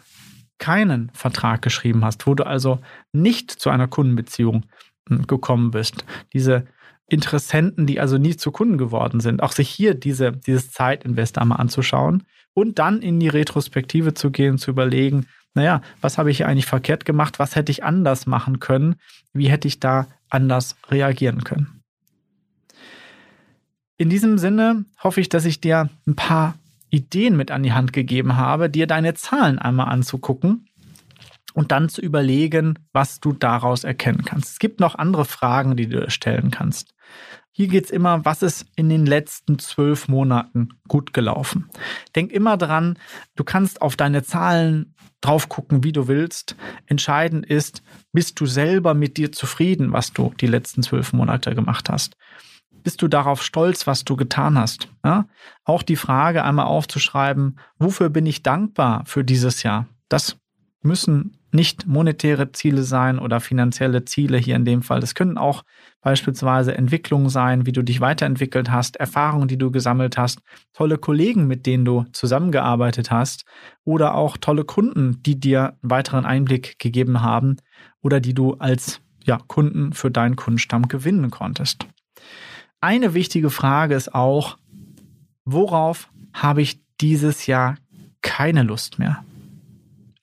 keinen 0.58 1.10
Vertrag 1.14 1.62
geschrieben 1.62 2.04
hast, 2.04 2.26
wo 2.26 2.34
du 2.34 2.44
also 2.44 2.80
nicht 3.12 3.50
zu 3.50 3.70
einer 3.70 3.88
Kundenbeziehung 3.88 4.66
hm, 5.08 5.26
gekommen 5.26 5.70
bist. 5.70 6.04
Diese 6.32 6.66
Interessenten, 7.08 7.86
die 7.86 8.00
also 8.00 8.18
nie 8.18 8.36
zu 8.36 8.52
Kunden 8.52 8.76
geworden 8.76 9.20
sind, 9.20 9.42
auch 9.42 9.52
sich 9.52 9.68
hier 9.68 9.94
diese, 9.94 10.32
dieses 10.32 10.70
Zeitinvest 10.70 11.38
einmal 11.38 11.60
anzuschauen 11.60 12.24
und 12.52 12.78
dann 12.78 13.00
in 13.00 13.18
die 13.18 13.28
Retrospektive 13.28 14.14
zu 14.14 14.30
gehen, 14.30 14.58
zu 14.58 14.70
überlegen, 14.70 15.26
naja, 15.54 15.80
was 16.00 16.18
habe 16.18 16.30
ich 16.30 16.38
hier 16.38 16.48
eigentlich 16.48 16.66
verkehrt 16.66 17.04
gemacht, 17.04 17.38
was 17.38 17.56
hätte 17.56 17.72
ich 17.72 17.82
anders 17.82 18.26
machen 18.26 18.60
können, 18.60 18.96
wie 19.32 19.48
hätte 19.48 19.66
ich 19.66 19.80
da 19.80 20.06
anders 20.28 20.76
reagieren 20.90 21.44
können. 21.44 21.82
In 23.96 24.10
diesem 24.10 24.38
Sinne 24.38 24.84
hoffe 25.02 25.20
ich, 25.20 25.28
dass 25.28 25.44
ich 25.44 25.60
dir 25.60 25.88
ein 26.06 26.14
paar 26.14 26.54
Ideen 26.90 27.36
mit 27.36 27.50
an 27.50 27.62
die 27.62 27.72
Hand 27.72 27.92
gegeben 27.92 28.36
habe, 28.36 28.70
dir 28.70 28.86
deine 28.86 29.14
Zahlen 29.14 29.58
einmal 29.58 29.88
anzugucken 29.88 30.68
und 31.54 31.72
dann 31.72 31.88
zu 31.88 32.00
überlegen, 32.00 32.78
was 32.92 33.20
du 33.20 33.32
daraus 33.32 33.84
erkennen 33.84 34.24
kannst. 34.24 34.52
Es 34.52 34.58
gibt 34.58 34.80
noch 34.80 34.94
andere 34.94 35.24
Fragen, 35.24 35.76
die 35.76 35.88
du 35.88 36.10
stellen 36.10 36.50
kannst. 36.50 36.94
Hier 37.50 37.66
geht 37.66 37.86
es 37.86 37.90
immer, 37.90 38.24
was 38.24 38.42
ist 38.42 38.66
in 38.76 38.88
den 38.88 39.04
letzten 39.04 39.58
zwölf 39.58 40.06
Monaten 40.06 40.68
gut 40.86 41.12
gelaufen. 41.12 41.68
Denk 42.14 42.30
immer 42.30 42.56
dran, 42.56 42.96
du 43.34 43.42
kannst 43.42 43.82
auf 43.82 43.96
deine 43.96 44.22
Zahlen 44.22 44.94
drauf 45.20 45.48
gucken, 45.48 45.82
wie 45.82 45.90
du 45.90 46.06
willst. 46.06 46.54
Entscheidend 46.86 47.44
ist, 47.44 47.82
bist 48.12 48.38
du 48.38 48.46
selber 48.46 48.94
mit 48.94 49.16
dir 49.16 49.32
zufrieden, 49.32 49.92
was 49.92 50.12
du 50.12 50.32
die 50.40 50.46
letzten 50.46 50.84
zwölf 50.84 51.12
Monate 51.12 51.56
gemacht 51.56 51.90
hast. 51.90 52.16
Bist 52.82 53.02
du 53.02 53.08
darauf 53.08 53.42
stolz, 53.42 53.86
was 53.86 54.04
du 54.04 54.16
getan 54.16 54.58
hast? 54.58 54.88
Ja? 55.04 55.26
Auch 55.64 55.82
die 55.82 55.96
Frage 55.96 56.44
einmal 56.44 56.66
aufzuschreiben, 56.66 57.58
wofür 57.78 58.08
bin 58.08 58.26
ich 58.26 58.42
dankbar 58.42 59.02
für 59.06 59.24
dieses 59.24 59.62
Jahr? 59.62 59.86
Das 60.08 60.36
müssen 60.82 61.38
nicht 61.50 61.86
monetäre 61.86 62.52
Ziele 62.52 62.82
sein 62.82 63.18
oder 63.18 63.40
finanzielle 63.40 64.04
Ziele 64.04 64.36
hier 64.36 64.56
in 64.56 64.64
dem 64.64 64.82
Fall. 64.82 65.00
Das 65.00 65.14
können 65.14 65.38
auch 65.38 65.64
beispielsweise 66.02 66.76
Entwicklungen 66.76 67.30
sein, 67.30 67.66
wie 67.66 67.72
du 67.72 67.82
dich 67.82 68.00
weiterentwickelt 68.00 68.70
hast, 68.70 68.96
Erfahrungen, 68.96 69.48
die 69.48 69.56
du 69.56 69.70
gesammelt 69.70 70.18
hast, 70.18 70.40
tolle 70.74 70.98
Kollegen, 70.98 71.46
mit 71.46 71.66
denen 71.66 71.84
du 71.84 72.04
zusammengearbeitet 72.12 73.10
hast 73.10 73.44
oder 73.84 74.14
auch 74.14 74.36
tolle 74.36 74.64
Kunden, 74.64 75.22
die 75.22 75.40
dir 75.40 75.76
einen 75.82 75.90
weiteren 75.90 76.26
Einblick 76.26 76.78
gegeben 76.78 77.22
haben 77.22 77.56
oder 78.02 78.20
die 78.20 78.34
du 78.34 78.54
als 78.54 79.00
ja, 79.24 79.38
Kunden 79.46 79.92
für 79.92 80.10
deinen 80.10 80.36
Kundenstamm 80.36 80.88
gewinnen 80.88 81.30
konntest. 81.30 81.86
Eine 82.80 83.14
wichtige 83.14 83.50
Frage 83.50 83.94
ist 83.94 84.14
auch, 84.14 84.58
worauf 85.44 86.08
habe 86.32 86.62
ich 86.62 86.80
dieses 87.00 87.46
Jahr 87.46 87.76
keine 88.22 88.62
Lust 88.62 88.98
mehr? 88.98 89.24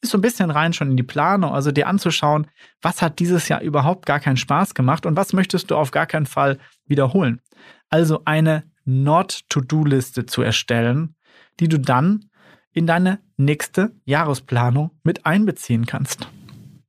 ist 0.06 0.12
so 0.12 0.18
ein 0.18 0.22
bisschen 0.22 0.52
rein 0.52 0.72
schon 0.72 0.91
in 0.91 0.98
die 0.98 1.04
Planung, 1.04 1.52
also 1.52 1.72
dir 1.72 1.88
anzuschauen, 1.88 2.48
was 2.82 3.02
hat 3.02 3.20
dieses 3.20 3.50
Jahr 3.50 3.62
überhaupt 3.62 4.06
gar 4.06 4.20
keinen 4.20 4.38
Spaß 4.38 4.74
gemacht 4.74 5.06
und 5.06 5.15
was 5.15 5.34
möchtest 5.34 5.72
du 5.72 5.76
auf 5.76 5.91
gar 5.91 6.06
keinen 6.06 6.26
Fall 6.26 6.60
wiederholen. 6.86 7.41
Also 7.89 8.22
eine 8.26 8.63
Not-to-Do-Liste 8.86 10.26
zu 10.26 10.41
erstellen, 10.41 11.15
die 11.60 11.68
du 11.68 11.80
dann 11.80 12.26
in 12.72 12.88
deine 12.88 13.20
nächste 13.38 13.96
Jahresplanung 14.06 14.91
mit 15.04 15.26
einbeziehen 15.26 15.86
kannst. 15.86 16.28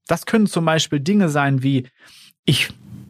Das 0.06 0.26
können 0.26 0.46
zum 0.46 0.64
Beispiel 0.64 1.00
Dinge 1.00 1.28
sein 1.28 1.62
wie, 1.62 1.88
ich 2.44 2.68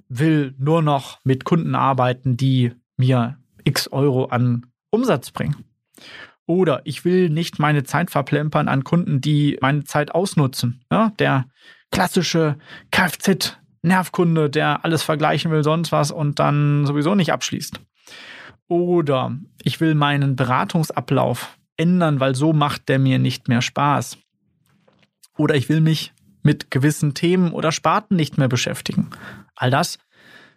will 0.08 0.54
nur 0.58 0.82
noch 0.82 1.18
mit 1.24 1.44
Kunden 1.44 1.74
arbeiten, 1.74 2.36
die 2.36 2.72
mir 2.96 3.38
x 3.64 3.88
Euro 3.88 4.26
an 4.26 4.66
Umsatz 4.90 5.30
bringen. 5.30 5.64
Oder 6.46 6.82
ich 6.84 7.04
will 7.04 7.28
nicht 7.28 7.58
meine 7.58 7.82
Zeit 7.82 8.10
verplempern 8.10 8.68
an 8.68 8.84
Kunden, 8.84 9.20
die 9.20 9.58
meine 9.60 9.84
Zeit 9.84 10.14
ausnutzen. 10.14 10.84
Ja, 10.92 11.10
der 11.18 11.46
klassische 11.90 12.56
Kfz-Nervkunde, 12.92 14.48
der 14.48 14.84
alles 14.84 15.02
vergleichen 15.02 15.50
will, 15.50 15.64
sonst 15.64 15.90
was 15.90 16.12
und 16.12 16.38
dann 16.38 16.86
sowieso 16.86 17.14
nicht 17.14 17.32
abschließt. 17.32 17.80
Oder 18.68 19.36
ich 19.62 19.80
will 19.80 19.94
meinen 19.94 20.36
Beratungsablauf 20.36 21.58
ändern, 21.76 22.20
weil 22.20 22.34
so 22.34 22.52
macht 22.52 22.88
der 22.88 22.98
mir 22.98 23.18
nicht 23.18 23.48
mehr 23.48 23.62
Spaß. 23.62 24.18
Oder 25.36 25.56
ich 25.56 25.68
will 25.68 25.80
mich 25.80 26.12
mit 26.42 26.70
gewissen 26.70 27.14
Themen 27.14 27.52
oder 27.52 27.72
Sparten 27.72 28.16
nicht 28.16 28.38
mehr 28.38 28.48
beschäftigen. 28.48 29.10
All 29.56 29.70
das 29.70 29.98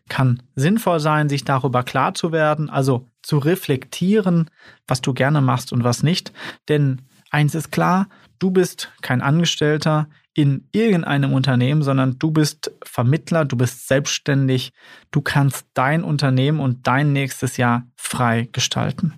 kann 0.09 0.41
sinnvoll 0.55 0.99
sein, 0.99 1.29
sich 1.29 1.45
darüber 1.45 1.83
klar 1.83 2.13
zu 2.13 2.31
werden, 2.31 2.69
also 2.69 3.07
zu 3.21 3.37
reflektieren, 3.37 4.49
was 4.87 5.01
du 5.01 5.13
gerne 5.13 5.41
machst 5.41 5.71
und 5.71 5.83
was 5.83 6.03
nicht. 6.03 6.33
Denn 6.67 7.01
eins 7.31 7.55
ist 7.55 7.71
klar, 7.71 8.09
du 8.39 8.51
bist 8.51 8.91
kein 9.01 9.21
Angestellter 9.21 10.09
in 10.33 10.67
irgendeinem 10.71 11.33
Unternehmen, 11.33 11.83
sondern 11.83 12.17
du 12.17 12.31
bist 12.31 12.71
Vermittler, 12.83 13.45
du 13.45 13.55
bist 13.55 13.87
selbstständig, 13.87 14.71
du 15.11 15.21
kannst 15.21 15.67
dein 15.73 16.03
Unternehmen 16.03 16.59
und 16.59 16.87
dein 16.87 17.13
nächstes 17.13 17.57
Jahr 17.57 17.83
frei 17.95 18.47
gestalten. 18.51 19.15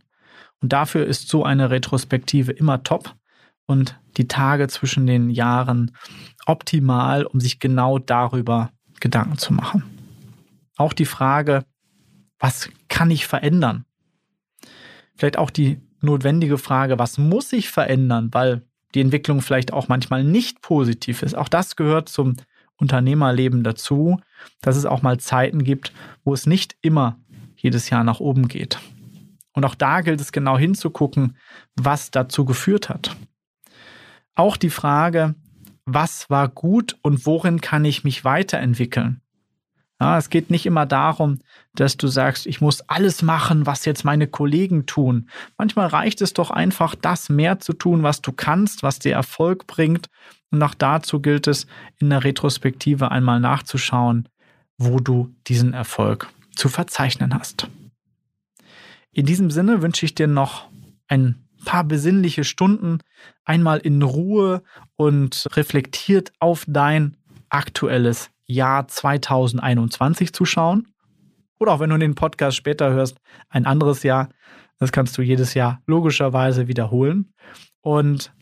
Und 0.61 0.73
dafür 0.73 1.05
ist 1.05 1.27
so 1.27 1.43
eine 1.43 1.69
Retrospektive 1.69 2.51
immer 2.51 2.83
top 2.83 3.15
und 3.65 3.99
die 4.17 4.27
Tage 4.27 4.67
zwischen 4.67 5.07
den 5.07 5.29
Jahren 5.29 5.91
optimal, 6.45 7.25
um 7.25 7.39
sich 7.39 7.59
genau 7.59 7.99
darüber 7.99 8.71
Gedanken 9.01 9.37
zu 9.37 9.53
machen 9.53 9.83
auch 10.81 10.93
die 10.93 11.05
Frage, 11.05 11.63
was 12.39 12.69
kann 12.89 13.11
ich 13.11 13.27
verändern? 13.27 13.85
Vielleicht 15.15 15.37
auch 15.37 15.51
die 15.51 15.79
notwendige 16.01 16.57
Frage, 16.57 16.97
was 16.97 17.17
muss 17.17 17.53
ich 17.53 17.69
verändern, 17.69 18.29
weil 18.31 18.63
die 18.95 19.01
Entwicklung 19.01 19.41
vielleicht 19.41 19.71
auch 19.71 19.87
manchmal 19.87 20.23
nicht 20.23 20.61
positiv 20.61 21.21
ist. 21.21 21.35
Auch 21.35 21.47
das 21.47 21.75
gehört 21.75 22.09
zum 22.09 22.35
Unternehmerleben 22.75 23.63
dazu, 23.63 24.19
dass 24.61 24.75
es 24.75 24.85
auch 24.85 25.03
mal 25.03 25.19
Zeiten 25.19 25.63
gibt, 25.63 25.93
wo 26.23 26.33
es 26.33 26.47
nicht 26.47 26.75
immer 26.81 27.19
jedes 27.55 27.91
Jahr 27.91 28.03
nach 28.03 28.19
oben 28.19 28.47
geht. 28.47 28.79
Und 29.53 29.65
auch 29.65 29.75
da 29.75 30.01
gilt 30.01 30.19
es 30.19 30.31
genau 30.31 30.57
hinzugucken, 30.57 31.37
was 31.75 32.09
dazu 32.09 32.43
geführt 32.43 32.89
hat. 32.89 33.15
Auch 34.33 34.57
die 34.57 34.71
Frage, 34.71 35.35
was 35.85 36.29
war 36.29 36.47
gut 36.47 36.97
und 37.01 37.25
worin 37.25 37.61
kann 37.61 37.85
ich 37.85 38.03
mich 38.03 38.23
weiterentwickeln. 38.23 39.21
Ja, 40.01 40.17
es 40.17 40.31
geht 40.31 40.49
nicht 40.49 40.65
immer 40.65 40.87
darum, 40.87 41.37
dass 41.75 41.95
du 41.95 42.07
sagst, 42.07 42.47
ich 42.47 42.59
muss 42.59 42.81
alles 42.89 43.21
machen, 43.21 43.67
was 43.67 43.85
jetzt 43.85 44.03
meine 44.03 44.25
Kollegen 44.25 44.87
tun. 44.87 45.29
Manchmal 45.59 45.87
reicht 45.87 46.21
es 46.21 46.33
doch 46.33 46.49
einfach, 46.49 46.95
das 46.95 47.29
mehr 47.29 47.59
zu 47.59 47.73
tun, 47.73 48.01
was 48.01 48.19
du 48.21 48.31
kannst, 48.31 48.81
was 48.81 48.97
dir 48.97 49.13
Erfolg 49.13 49.67
bringt. 49.67 50.09
Und 50.49 50.63
auch 50.63 50.73
dazu 50.73 51.19
gilt 51.21 51.45
es, 51.45 51.67
in 51.99 52.09
der 52.09 52.23
Retrospektive 52.23 53.11
einmal 53.11 53.39
nachzuschauen, 53.39 54.27
wo 54.79 54.99
du 54.99 55.35
diesen 55.45 55.73
Erfolg 55.73 56.29
zu 56.55 56.67
verzeichnen 56.67 57.35
hast. 57.35 57.69
In 59.11 59.27
diesem 59.27 59.51
Sinne 59.51 59.83
wünsche 59.83 60.07
ich 60.07 60.15
dir 60.15 60.27
noch 60.27 60.67
ein 61.07 61.47
paar 61.65 61.83
besinnliche 61.83 62.43
Stunden, 62.43 62.99
einmal 63.45 63.79
in 63.79 64.01
Ruhe 64.01 64.63
und 64.95 65.47
reflektiert 65.53 66.31
auf 66.39 66.65
dein 66.67 67.17
aktuelles 67.49 68.29
Jahr 68.45 68.87
2021 68.87 70.33
zu 70.33 70.45
schauen. 70.45 70.87
Oder 71.59 71.73
auch 71.73 71.79
wenn 71.79 71.89
du 71.89 71.97
den 71.97 72.15
Podcast 72.15 72.57
später 72.57 72.91
hörst, 72.91 73.17
ein 73.49 73.65
anderes 73.65 74.03
Jahr. 74.03 74.29
Das 74.79 74.91
kannst 74.91 75.17
du 75.17 75.21
jedes 75.21 75.53
Jahr 75.53 75.81
logischerweise 75.85 76.67
wiederholen. 76.67 77.33
Und 77.81 78.33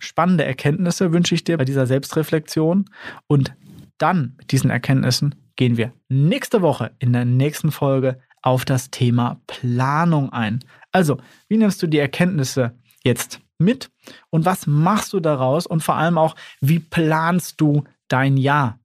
spannende 0.00 0.44
Erkenntnisse 0.44 1.12
wünsche 1.12 1.34
ich 1.34 1.44
dir 1.44 1.56
bei 1.56 1.64
dieser 1.64 1.86
Selbstreflexion. 1.86 2.86
Und 3.28 3.54
dann 3.98 4.34
mit 4.38 4.50
diesen 4.50 4.70
Erkenntnissen 4.70 5.34
gehen 5.56 5.76
wir 5.76 5.92
nächste 6.08 6.62
Woche 6.62 6.92
in 6.98 7.12
der 7.12 7.24
nächsten 7.24 7.70
Folge 7.70 8.20
auf 8.42 8.64
das 8.64 8.90
Thema 8.90 9.40
Planung 9.46 10.32
ein. 10.32 10.64
Also, 10.92 11.18
wie 11.48 11.56
nimmst 11.56 11.82
du 11.82 11.86
die 11.86 11.98
Erkenntnisse 11.98 12.72
jetzt 13.04 13.40
mit 13.58 13.90
und 14.30 14.44
was 14.44 14.66
machst 14.66 15.12
du 15.12 15.20
daraus 15.20 15.66
und 15.66 15.82
vor 15.82 15.96
allem 15.96 16.18
auch, 16.18 16.36
wie 16.60 16.78
planst 16.78 17.60
du 17.60 17.84
dein 18.08 18.36
Jahr? 18.36 18.78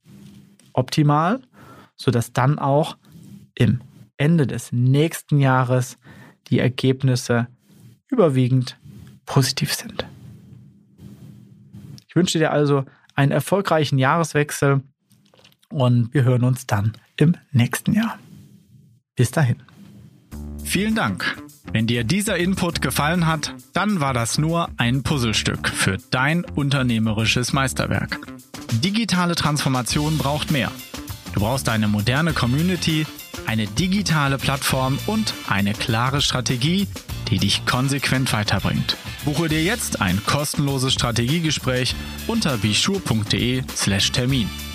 optimal, 0.73 1.39
sodass 1.95 2.33
dann 2.33 2.59
auch 2.59 2.97
im 3.55 3.81
Ende 4.17 4.47
des 4.47 4.71
nächsten 4.71 5.39
Jahres 5.39 5.97
die 6.47 6.59
Ergebnisse 6.59 7.47
überwiegend 8.09 8.77
positiv 9.25 9.73
sind. 9.73 10.05
Ich 12.07 12.15
wünsche 12.15 12.37
dir 12.37 12.51
also 12.51 12.85
einen 13.15 13.31
erfolgreichen 13.31 13.97
Jahreswechsel 13.97 14.81
und 15.69 16.13
wir 16.13 16.23
hören 16.23 16.43
uns 16.43 16.67
dann 16.67 16.93
im 17.17 17.35
nächsten 17.51 17.93
Jahr. 17.93 18.19
Bis 19.15 19.31
dahin. 19.31 19.61
Vielen 20.63 20.95
Dank. 20.95 21.37
Wenn 21.71 21.87
dir 21.87 22.03
dieser 22.03 22.37
Input 22.37 22.81
gefallen 22.81 23.27
hat, 23.27 23.53
dann 23.73 23.99
war 23.99 24.13
das 24.13 24.37
nur 24.37 24.69
ein 24.77 25.03
Puzzlestück 25.03 25.69
für 25.69 25.97
dein 26.11 26.45
unternehmerisches 26.45 27.53
Meisterwerk. 27.53 28.19
Digitale 28.83 29.35
Transformation 29.35 30.17
braucht 30.17 30.51
mehr. 30.51 30.71
Du 31.33 31.39
brauchst 31.39 31.69
eine 31.69 31.87
moderne 31.87 32.33
Community, 32.33 33.05
eine 33.45 33.67
digitale 33.67 34.37
Plattform 34.37 34.97
und 35.07 35.33
eine 35.47 35.73
klare 35.73 36.21
Strategie, 36.21 36.87
die 37.29 37.37
dich 37.37 37.65
konsequent 37.65 38.33
weiterbringt. 38.33 38.97
Buche 39.25 39.47
dir 39.47 39.63
jetzt 39.63 40.01
ein 40.01 40.21
kostenloses 40.25 40.93
Strategiegespräch 40.93 41.95
unter 42.27 42.57
bischur.de/slash 42.57 44.11
Termin. 44.11 44.49